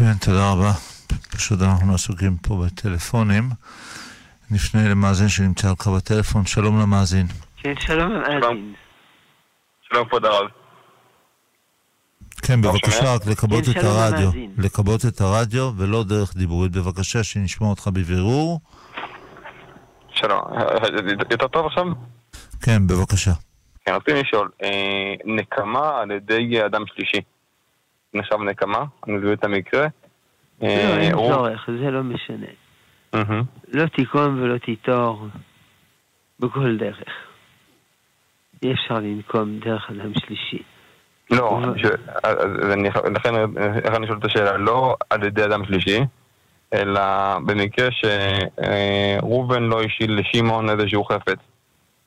כן, 0.00 0.14
תודה 0.24 0.52
רבה. 0.52 0.72
פשוט 1.36 1.58
אנחנו 1.62 1.94
עסוקים 1.94 2.36
פה 2.36 2.64
בטלפונים. 2.66 3.42
נפנה 4.50 4.88
למאזין 4.88 5.28
שנמצא 5.28 5.68
על 5.68 5.74
קו 5.74 5.96
הטלפון. 5.96 6.46
שלום 6.46 6.80
למאזין. 6.80 7.26
כן, 7.56 7.74
שלום 7.80 8.12
למאזין. 8.12 8.74
שלום 9.82 10.08
כבוד 10.08 10.24
הרב. 10.24 10.46
כן, 12.42 12.60
בבקשה, 12.62 13.14
רק 13.14 13.26
לכבות 13.26 13.64
כן, 13.64 13.70
את 13.70 13.84
הרדיו. 13.84 14.30
לכבות 14.58 15.00
את 15.06 15.20
הרדיו 15.20 15.72
ולא 15.76 16.04
דרך 16.04 16.36
דיבורית. 16.36 16.72
בבקשה, 16.72 17.22
שנשמע 17.22 17.66
אותך 17.66 17.88
בבירור. 17.88 18.60
שלום, 20.14 20.40
יותר 21.30 21.48
טוב 21.48 21.66
עכשיו? 21.66 21.84
כן, 22.62 22.86
בבקשה. 22.86 23.32
כן, 23.84 23.92
רציתי 23.94 24.12
לשאול, 24.22 24.48
אה, 24.62 25.14
נקמה 25.24 26.00
על 26.00 26.10
ידי 26.10 26.64
אדם 26.66 26.82
שלישי. 26.94 27.20
נחשב 28.14 28.40
נקמה, 28.40 28.84
אני 29.06 29.16
מבין 29.16 29.32
את 29.32 29.44
המקרה. 29.44 29.86
לא, 30.62 30.68
אין 30.68 31.14
אה, 31.14 31.30
צורך, 31.30 31.68
זה 31.80 31.90
לא 31.90 32.02
משנה. 32.02 32.46
לא 33.68 33.86
תיקום 33.86 34.42
ולא 34.42 34.58
תיטור 34.58 35.26
בכל 36.40 36.76
דרך. 36.76 36.98
אי 38.62 38.72
אפשר 38.72 38.94
לנקום 38.94 39.58
דרך 39.58 39.90
אדם 39.90 40.12
שלישי. 40.14 40.62
לא, 41.30 41.60
לכן 43.14 43.34
אני 43.94 44.06
שואל 44.06 44.18
את 44.18 44.24
השאלה, 44.24 44.56
לא 44.56 44.96
על 45.10 45.24
ידי 45.24 45.44
אדם 45.44 45.64
שלישי, 45.64 46.00
אלא 46.74 47.00
במקרה 47.46 47.88
שראובן 47.90 49.62
לא 49.62 49.82
השיל 49.82 50.20
לשמעון 50.20 50.70
איזשהו 50.70 51.04
חפץ. 51.04 51.38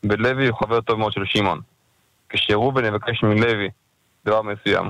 ולוי 0.03 0.47
הוא 0.47 0.57
חבר 0.59 0.81
טוב 0.81 0.99
מאוד 0.99 1.13
של 1.13 1.25
שמעון. 1.25 1.59
כשראובן 2.29 2.85
יבקש 2.85 3.23
מלוי 3.23 3.69
דבר 4.25 4.41
מסוים, 4.41 4.89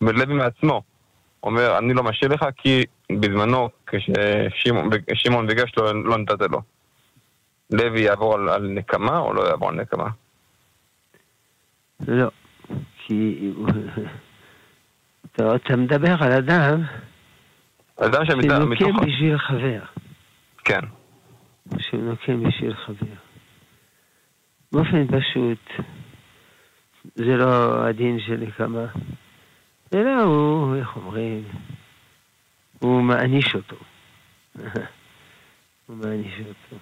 ולוי 0.00 0.34
מעצמו 0.34 0.82
אומר, 1.42 1.78
אני 1.78 1.94
לא 1.94 2.02
משיל 2.02 2.32
לך 2.32 2.44
כי 2.56 2.84
בזמנו, 3.20 3.68
כששמעון 3.86 5.46
ביקש 5.46 5.76
לו, 5.76 6.02
לא 6.02 6.18
נתת 6.18 6.40
לו. 6.50 6.60
לוי 7.70 8.00
יעבור 8.00 8.34
על, 8.34 8.48
על 8.48 8.68
נקמה 8.68 9.18
או 9.18 9.34
לא 9.34 9.48
יעבור 9.48 9.68
על 9.68 9.74
נקמה? 9.74 10.08
לא, 12.08 12.28
כי 12.98 13.52
אתה 15.34 15.76
מדבר 15.76 16.14
על 16.20 16.32
אדם 16.32 16.82
אדם 18.00 18.26
שנוקם 18.26 18.70
בשביל 19.06 19.38
חבר. 19.38 19.80
כן. 20.64 20.80
שנוקם 21.78 22.42
בשביל 22.42 22.74
חבר. 22.74 23.14
באופן 24.72 25.06
פשוט, 25.06 25.86
זה 27.14 27.36
לא 27.36 27.84
הדין 27.86 28.20
של 28.20 28.36
נקמה, 28.36 28.86
אלא 29.94 30.22
הוא, 30.22 30.76
איך 30.76 30.96
אומרים, 30.96 31.44
הוא 32.78 33.02
מעניש 33.02 33.54
אותו. 33.54 33.76
הוא 35.86 35.96
מעניש 35.96 36.40
אותו. 36.40 36.76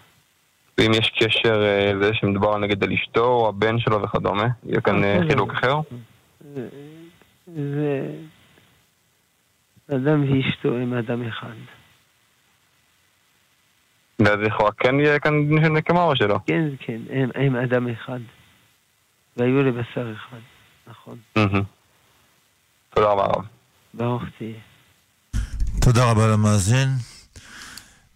ואם 0.78 0.90
יש 0.92 1.10
קשר 1.18 1.64
אה, 1.64 1.92
לזה 1.92 2.14
שמדובר 2.14 2.58
נגד 2.58 2.84
על 2.84 2.92
אשתו 2.92 3.24
או 3.24 3.48
הבן 3.48 3.78
שלו 3.78 4.02
וכדומה, 4.02 4.46
יהיה 4.64 4.80
כאן 4.80 5.04
אה, 5.04 5.18
חילוק 5.28 5.52
אחר? 5.52 5.80
זה... 7.46 8.10
אדם 9.94 10.22
ואשתו 10.22 10.76
הם 10.76 10.94
אדם 10.94 11.28
אחד. 11.28 11.54
ואז 14.18 14.38
לכאורה 14.38 14.72
כן 14.72 15.00
יהיה 15.00 15.18
כאן 15.18 15.34
נקמה 15.76 16.02
או 16.02 16.16
שלא? 16.16 16.38
כן, 16.46 16.68
כן, 16.78 17.00
הם, 17.10 17.30
הם 17.34 17.56
אדם 17.56 17.88
אחד. 17.88 18.20
והיו 19.36 19.62
לבשר 19.62 20.12
אחד, 20.12 20.40
נכון. 20.86 21.18
תודה 22.94 23.12
רבה 23.12 23.22
רב. 23.22 23.44
ברוך 23.94 24.22
תהיה. 24.38 24.60
תודה 25.80 26.10
רבה 26.10 26.26
למאזין. 26.32 26.88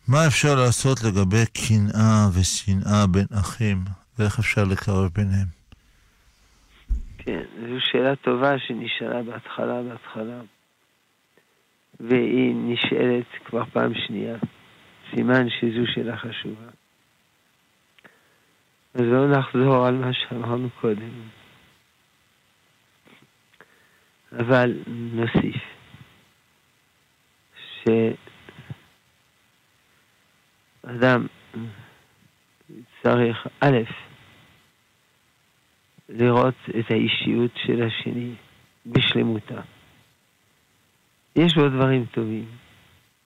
מה 0.09 0.27
אפשר 0.27 0.55
לעשות 0.55 0.99
לגבי 1.05 1.45
קנאה 1.47 2.29
ושנאה 2.35 3.07
בין 3.07 3.27
אחים, 3.41 3.85
ואיך 4.19 4.39
אפשר 4.39 4.65
לקרב 4.65 5.11
ביניהם? 5.15 5.47
כן, 7.19 7.43
זו 7.61 7.81
שאלה 7.81 8.17
טובה 8.17 8.59
שנשאלה 8.59 9.23
בהתחלה, 9.23 9.83
בהתחלה. 9.83 10.41
והיא 12.01 12.55
נשאלת 12.57 13.27
כבר 13.45 13.65
פעם 13.73 13.93
שנייה. 14.07 14.37
סימן 15.15 15.47
שזו 15.51 15.93
שאלה 15.95 16.17
חשובה. 16.17 16.69
אז 18.95 19.01
לא 19.01 19.31
נחזור 19.31 19.87
על 19.87 19.95
מה 19.95 20.11
שאמרנו 20.13 20.69
קודם. 20.81 21.38
אבל 24.33 24.73
נוסיף 24.87 25.57
שאדם 30.85 31.27
צריך, 33.03 33.47
א', 33.61 33.79
לראות 36.09 36.55
את 36.79 36.91
האישיות 36.91 37.51
של 37.67 37.83
השני 37.83 38.35
בשלמותה. 38.87 39.61
יש 41.37 41.55
בו 41.55 41.69
דברים 41.69 42.05
טובים, 42.05 42.47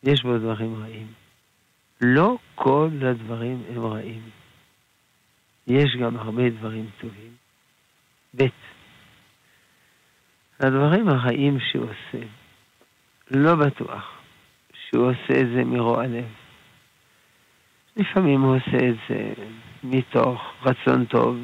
יש 0.03 0.23
בו 0.23 0.39
דברים 0.39 0.83
רעים. 0.83 1.07
לא 2.01 2.39
כל 2.55 2.89
הדברים 3.11 3.63
הם 3.69 3.87
רעים. 3.87 4.23
יש 5.67 5.97
גם 6.01 6.17
הרבה 6.17 6.51
דברים 6.51 6.91
טובים. 7.01 7.33
ב', 8.37 8.47
הדברים 10.63 11.09
הרעים 11.09 11.59
שהוא 11.61 11.85
עושה, 11.85 12.27
לא 13.31 13.55
בטוח 13.55 14.05
שהוא 14.73 15.11
עושה 15.11 15.41
את 15.41 15.47
זה 15.55 15.65
מרוע 15.65 16.07
לב. 16.07 16.25
לפעמים 17.97 18.41
הוא 18.41 18.57
עושה 18.57 18.89
את 18.89 18.95
זה 19.09 19.33
מתוך 19.85 20.41
רצון 20.63 21.05
טוב, 21.05 21.37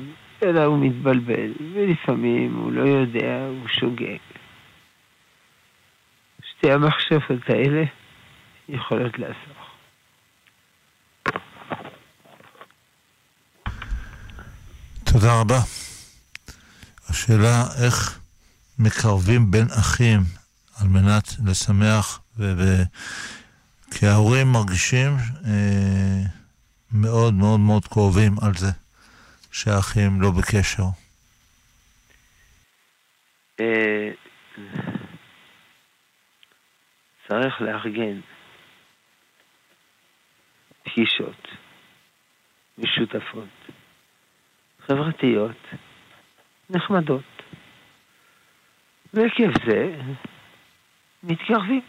אלא 0.43 0.65
הוא 0.65 0.79
מתבלבל, 0.79 1.53
ולפעמים 1.75 2.55
הוא 2.55 2.73
לא 2.73 2.83
יודע, 2.83 3.47
הוא 3.49 3.69
שוגג. 3.69 4.19
שתי 6.43 6.73
המחשבות 6.73 7.51
האלה 7.51 7.85
יכולות 8.69 9.19
לעשות. 9.19 9.59
תודה 15.05 15.41
רבה. 15.41 15.59
השאלה 17.09 17.65
איך 17.85 18.19
מקרבים 18.79 19.51
בין 19.51 19.67
אחים 19.81 20.21
על 20.81 20.89
מנת 20.89 21.29
לשמח, 21.47 22.21
ו... 22.39 22.43
ההורים 24.03 24.47
מרגישים 24.53 25.11
אה, 25.47 26.23
מאוד 26.93 27.35
מאוד 27.35 27.61
מאוד 27.61 27.85
קרובים 27.85 28.33
על 28.43 28.55
זה 28.55 28.71
שהאחים 29.53 30.21
לא 30.21 30.31
בקשר. 30.31 30.83
אה, 33.61 34.11
צריך 37.29 37.61
לארגן 37.61 38.21
פגישות 40.83 41.49
משותפות, 42.79 43.49
חברתיות, 44.87 45.57
נחמדות. 46.71 47.38
ועקב 49.15 49.67
זה 49.67 49.97
מתקרבים, 51.23 51.81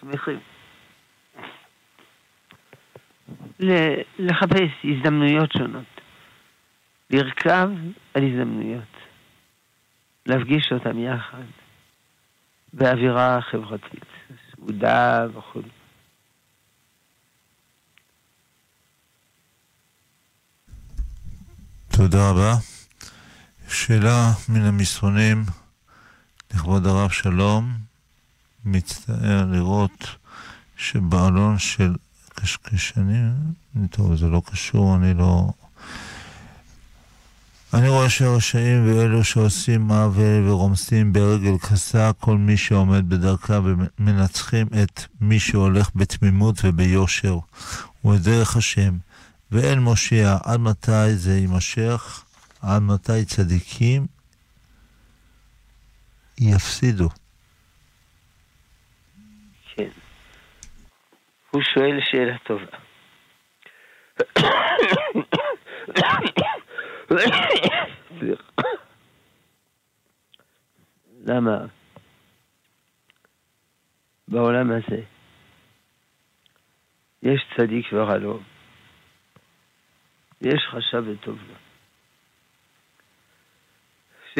שמחים. 0.00 0.38
לחפש 4.18 4.70
הזדמנויות 4.84 5.52
שונות, 5.52 6.00
לרכב 7.10 7.68
על 8.14 8.22
הזדמנויות, 8.24 8.96
להפגיש 10.26 10.72
אותם 10.72 10.98
יחד 10.98 11.42
באווירה 12.72 13.38
חברתית, 13.42 14.04
סעודה 14.50 15.26
וכו'. 15.34 15.60
תודה 21.96 22.30
רבה. 22.30 22.52
שאלה 23.68 24.32
מן 24.48 24.64
המסרונים 24.64 25.44
לכבוד 26.54 26.86
הרב 26.86 27.10
שלום, 27.10 27.72
מצטער 28.64 29.46
לראות 29.50 30.06
שבעלון 30.76 31.58
של 31.58 31.94
קשקשנים, 32.34 33.32
טוב, 33.90 34.16
זה 34.16 34.26
לא 34.26 34.42
קשור, 34.46 34.96
אני 34.96 35.14
לא... 35.14 35.50
אני 37.74 37.88
רואה 37.88 38.10
שהרשעים 38.10 38.86
ואלו 38.86 39.24
שעושים 39.24 39.92
עוול 39.92 40.48
ורומסים 40.48 41.12
ברגל 41.12 41.52
גסה 41.70 42.10
כל 42.12 42.36
מי 42.36 42.56
שעומד 42.56 43.08
בדרכה 43.08 43.60
ומנצחים 43.64 44.66
את 44.82 45.02
מי 45.20 45.40
שהולך 45.40 45.90
בתמימות 45.94 46.60
וביושר 46.64 47.38
ובדרך 48.04 48.56
השם. 48.56 48.96
ואין 49.52 49.78
מושיע 49.78 50.38
עד 50.44 50.60
מתי 50.60 51.16
זה 51.16 51.38
יימשך, 51.38 52.22
עד 52.60 52.82
מתי 52.82 53.24
צדיקים 53.24 54.06
יפסידו. 56.40 57.08
כן. 59.74 59.88
הוא 61.50 61.62
שואל 61.62 62.00
שאלה 62.10 62.38
טובה. 62.38 62.76
למה 71.26 71.66
בעולם 74.28 74.70
הזה 74.72 75.02
יש 77.22 77.40
צדיק 77.56 77.86
ורע 77.92 78.16
לו, 78.16 78.40
יש 80.40 80.62
חשב 80.70 81.04
וטוב 81.06 81.38
לו. 81.48 81.54
ש... 84.34 84.38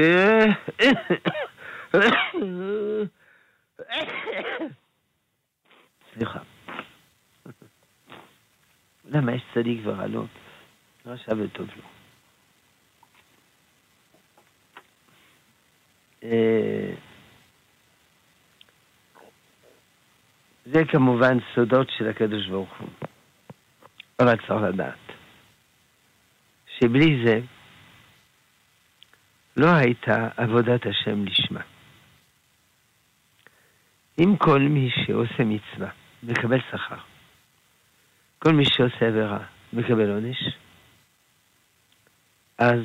סליחה. 6.15 6.39
למה 9.05 9.33
יש 9.33 9.43
צדיק 9.55 9.81
ורע 9.85 10.07
לו? 10.07 10.27
רשע 11.07 11.33
וטוב 11.39 11.69
לו. 11.77 11.83
זה 20.67 20.85
כמובן 20.89 21.39
סודות 21.55 21.89
של 21.99 22.09
הקדוש 22.09 22.47
ברוך 22.47 22.77
הוא. 22.79 22.89
אבל 24.21 24.37
צריך 24.37 24.63
לדעת 24.75 25.13
שבלי 26.79 27.25
זה 27.25 27.41
לא 29.57 29.67
הייתה 29.67 30.29
עבודת 30.37 30.87
השם 30.87 31.25
לשמה. 31.25 31.76
אם 34.19 34.37
כל 34.37 34.61
מי 34.61 34.91
שעושה 34.91 35.45
מצווה 35.45 35.91
מקבל 36.23 36.61
שכר, 36.71 36.99
כל 38.39 38.53
מי 38.53 38.65
שעושה 38.65 39.07
עבירה 39.07 39.39
מקבל 39.73 40.11
עונש, 40.11 40.39
אז 42.59 42.81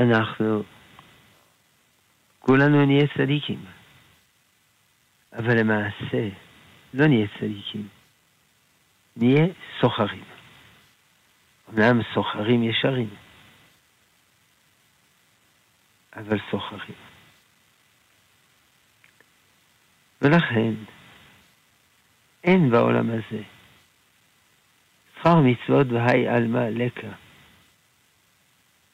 אנחנו 0.00 0.62
כולנו 2.38 2.86
נהיה 2.86 3.06
צדיקים. 3.16 3.64
אבל 5.38 5.60
למעשה 5.60 6.28
לא 6.94 7.06
נהיה 7.06 7.26
צדיקים, 7.40 7.88
נהיה 9.16 9.46
סוחרים. 9.80 10.24
אמנם 11.68 12.00
סוחרים 12.14 12.62
ישרים, 12.62 13.08
אבל 16.16 16.38
סוחרים. 16.50 17.05
ולכן, 20.22 20.72
אין 22.44 22.70
בעולם 22.70 23.10
הזה 23.10 23.42
שכר 25.26 25.40
מצוות 25.40 25.86
והי 25.90 26.28
עלמא 26.28 26.58
לקה. 26.58 27.12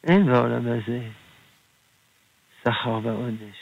אין 0.04 0.26
בעולם 0.26 0.66
הזה 0.66 1.08
שכר 2.60 2.98
ועונש. 3.02 3.56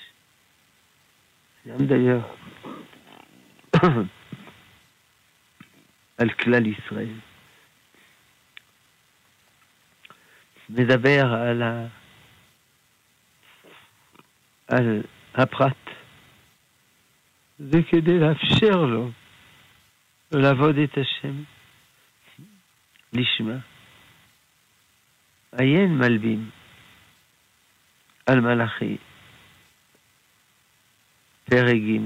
זה 1.65 1.75
מדבר 1.75 2.19
על 6.19 6.31
כלל 6.31 6.67
ישראל. 6.67 7.21
מדבר 10.69 11.35
על, 11.35 11.63
ה... 11.63 11.87
על 14.69 15.03
הפרט. 15.35 16.00
זה 17.61 17.79
כדי 17.91 18.19
לאפשר 18.19 18.77
לו 18.77 19.11
לעבוד 20.33 20.77
את 20.79 20.99
השם 20.99 21.43
לשמה. 23.13 23.59
עיין 25.53 25.99
מלבים 25.99 26.51
על 28.27 28.41
מלאכי, 28.41 28.97
פרק 31.45 31.77
ג' 31.77 31.99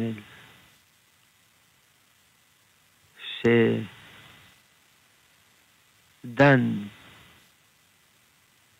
שדן 6.24 6.84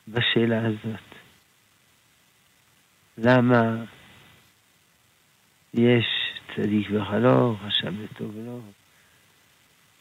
בשאלה 0.08 0.66
הזאת. 0.66 1.14
למה 3.18 3.84
יש 5.74 6.23
צדיק 6.57 6.88
וחלום, 6.92 7.57
רשע 7.66 7.88
וטוב 7.98 8.36
ולא? 8.36 8.59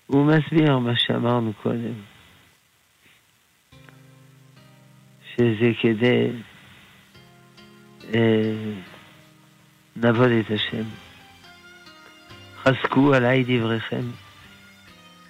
הוא 0.07 0.25
מסביר 0.25 0.77
מה 0.77 0.95
שאמרנו 0.95 1.53
קודם, 1.53 1.93
שזה 5.35 5.71
כדי 5.81 6.29
אה, 8.13 8.73
את 10.39 10.51
השם. 10.51 10.83
חזקו 12.63 13.13
עליי 13.13 13.43
דבריכם. 13.43 14.05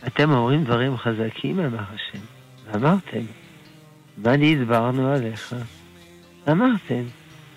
אתם 0.07 0.31
אומרים 0.31 0.63
דברים 0.63 0.97
חזקים, 0.97 1.59
אמר 1.59 1.83
השם. 1.93 2.23
ואמרתם, 2.65 3.25
מה 4.17 4.37
נדברנו 4.37 5.13
עליך? 5.13 5.55
אמרתם, 6.51 7.03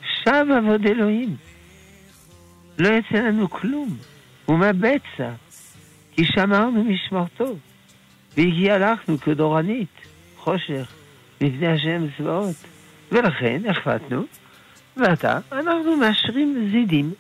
שב 0.03 0.47
עבוד 0.59 0.87
אלוהים. 0.87 1.37
לא 2.79 2.89
יצא 2.89 3.16
לנו 3.16 3.51
כלום, 3.51 3.97
ומבצע, 4.49 5.31
כי 6.12 6.24
שמרנו 6.24 6.85
משמרתו, 6.85 7.57
והגיע 8.37 8.79
לנו 8.79 9.18
כדורנית, 9.20 9.97
חושך, 10.37 10.93
מפני 11.41 11.66
השם 11.66 12.07
צבאות. 12.18 12.57
ולכן 13.12 13.62
החלטנו, 13.68 14.22
ועתה 14.97 15.39
אנחנו 15.53 15.97
מאשרים 15.97 16.68
זידים. 16.72 17.12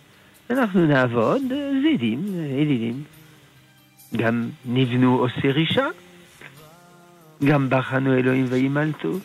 אנחנו 0.50 0.86
נעבוד 0.86 1.42
זידים, 1.82 2.24
אלילים. 2.50 3.04
גם 4.16 4.48
נבנו 4.64 5.18
עושי 5.18 5.50
רישה, 5.50 5.86
גם 7.44 7.70
בחנו 7.70 8.14
אלוהים 8.14 8.46
וימלטו. 8.48 9.18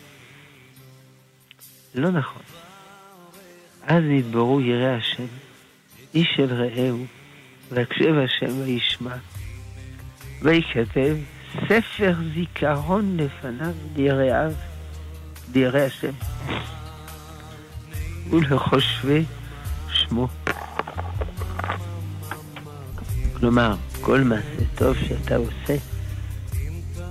לא 1.94 2.10
נכון. 2.10 2.42
אז 3.82 4.02
נדברו 4.06 4.60
יראי 4.60 4.94
השם, 4.94 5.26
איש 6.14 6.28
אל 6.38 6.54
רעהו, 6.54 7.04
ויקשב 7.72 8.14
השם 8.24 8.60
וישמע. 8.64 9.14
ויכתב 10.42 11.16
ספר 11.68 12.14
זיכרון 12.34 13.16
לפניו 13.16 13.74
ליראיו, 13.96 14.52
ליראי 15.54 15.82
השם, 15.82 16.12
ולחושבי 18.30 19.24
שמו. 19.92 20.28
כלומר, 23.34 23.74
כל 24.00 24.20
מעשה 24.20 24.64
טוב 24.74 24.96
שאתה 25.08 25.36
עושה, 25.36 25.76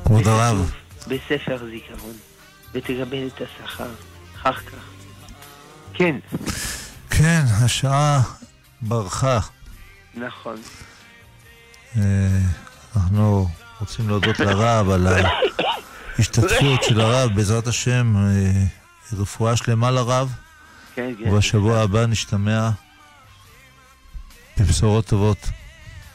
כבוד 0.06 0.28
הרב. 0.28 0.72
בספר 1.08 1.58
זיכרון, 1.58 2.16
ותקבל 2.74 3.28
את 3.28 3.42
השכר 3.42 3.90
אחר 4.36 4.54
כך. 4.54 4.84
כן. 5.94 6.16
כן, 7.10 7.42
השעה 7.66 8.41
ברחה. 8.82 9.40
נכון. 10.16 10.56
אה, 11.98 12.02
אנחנו 12.96 13.48
רוצים 13.80 14.10
להודות 14.10 14.40
לרב 14.40 14.90
על 14.90 15.08
ההשתתפות 16.18 16.84
של 16.84 17.02
הרב, 17.02 17.32
בעזרת 17.36 17.68
השם, 17.68 18.16
אה, 18.18 18.64
רפואה 19.20 19.58
שלמה 19.58 19.92
לרב. 19.92 20.36
כן, 20.96 21.12
כן. 21.20 21.30
ובשבוע 21.30 21.80
הבא 21.80 22.06
נשתמע 22.06 22.70
בבשורות 24.60 25.06
טובות. 25.06 25.38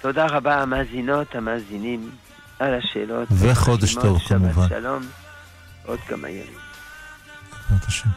תודה 0.00 0.26
רבה 0.26 0.62
המאזינות, 0.62 1.34
המאזינים, 1.34 2.10
על 2.58 2.74
השאלות. 2.74 3.28
וחודש 3.32 3.94
טוב, 3.94 4.18
שבת 4.18 4.28
כמובן. 4.28 4.68
שלום, 4.68 5.02
עוד 5.84 5.98
כמה 6.08 6.28
ימים. 6.28 6.58
בעזרת 7.68 7.88
השם. 7.88 8.08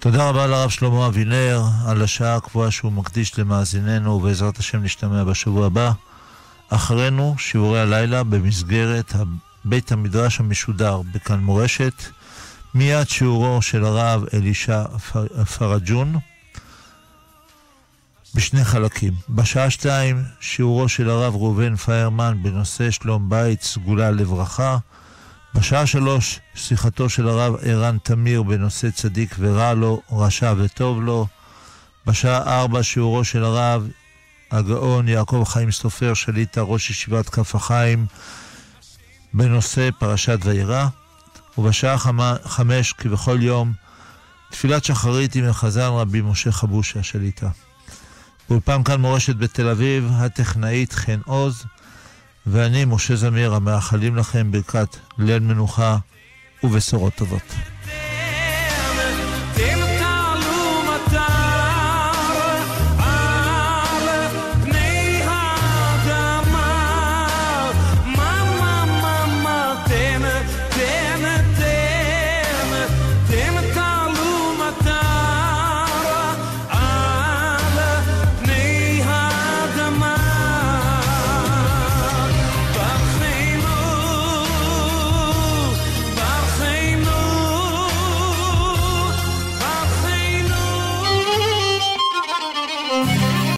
תודה 0.00 0.28
רבה 0.28 0.46
לרב 0.46 0.70
שלמה 0.70 1.06
אבינר 1.06 1.62
על 1.86 2.02
השעה 2.02 2.36
הקבועה 2.36 2.70
שהוא 2.70 2.92
מקדיש 2.92 3.38
למאזיננו, 3.38 4.10
ובעזרת 4.10 4.58
השם 4.58 4.82
נשתמע 4.82 5.24
בשבוע 5.24 5.66
הבא. 5.66 5.92
אחרינו 6.68 7.34
שיעורי 7.38 7.80
הלילה 7.80 8.22
במסגרת 8.22 9.12
בית 9.64 9.92
המדרש 9.92 10.40
המשודר 10.40 11.00
בכאן 11.14 11.40
מורשת. 11.40 11.92
מיד 12.74 13.08
שיעורו 13.08 13.62
של 13.62 13.84
הרב 13.84 14.24
אלישע 14.34 14.84
פר- 15.12 15.44
פרג'ון 15.44 16.16
בשני 18.34 18.64
חלקים. 18.64 19.12
בשעה 19.28 19.70
שתיים 19.70 20.22
שיעורו 20.40 20.88
של 20.88 21.10
הרב 21.10 21.34
ראובן 21.34 21.76
פיירמן 21.76 22.38
בנושא 22.42 22.90
שלום 22.90 23.28
בית 23.30 23.62
סגולה 23.62 24.10
לברכה. 24.10 24.78
בשעה 25.54 25.86
שלוש 25.86 26.40
שיחתו 26.54 27.08
של 27.08 27.28
הרב 27.28 27.54
ערן 27.62 27.98
תמיר 28.02 28.42
בנושא 28.42 28.90
צדיק 28.90 29.36
ורע 29.38 29.74
לו, 29.74 30.02
רשע 30.12 30.54
וטוב 30.56 31.02
לו. 31.02 31.26
בשעה 32.06 32.60
ארבע 32.60 32.82
שיעורו 32.82 33.24
של 33.24 33.44
הרב 33.44 33.88
הגאון 34.50 35.08
יעקב 35.08 35.44
חיים 35.44 35.70
סופר 35.70 36.14
שליטה 36.14 36.60
ראש 36.60 36.90
ישיבת 36.90 37.28
כף 37.28 37.54
החיים 37.54 38.06
בנושא 39.34 39.88
פרשת 39.98 40.38
וירא. 40.42 40.86
ובשעה 41.58 41.96
חמש, 42.44 42.92
כבכל 42.92 43.38
יום, 43.42 43.72
תפילת 44.50 44.84
שחרית 44.84 45.34
עם 45.34 45.44
החזן 45.44 45.88
רבי 45.88 46.20
משה 46.20 46.52
חבושה 46.52 47.02
שליטה. 47.02 47.48
באולפן 48.48 48.82
כאן 48.82 49.00
מורשת 49.00 49.36
בתל 49.36 49.68
אביב, 49.68 50.10
הטכנאית 50.12 50.92
חן 50.92 51.20
עוז, 51.26 51.64
ואני, 52.46 52.84
משה 52.84 53.16
זמיר, 53.16 53.54
המאחלים 53.54 54.16
לכם 54.16 54.52
ברכת 54.52 54.96
ליל 55.18 55.38
מנוחה 55.38 55.98
ובשורות 56.62 57.14
טובות. 57.14 57.54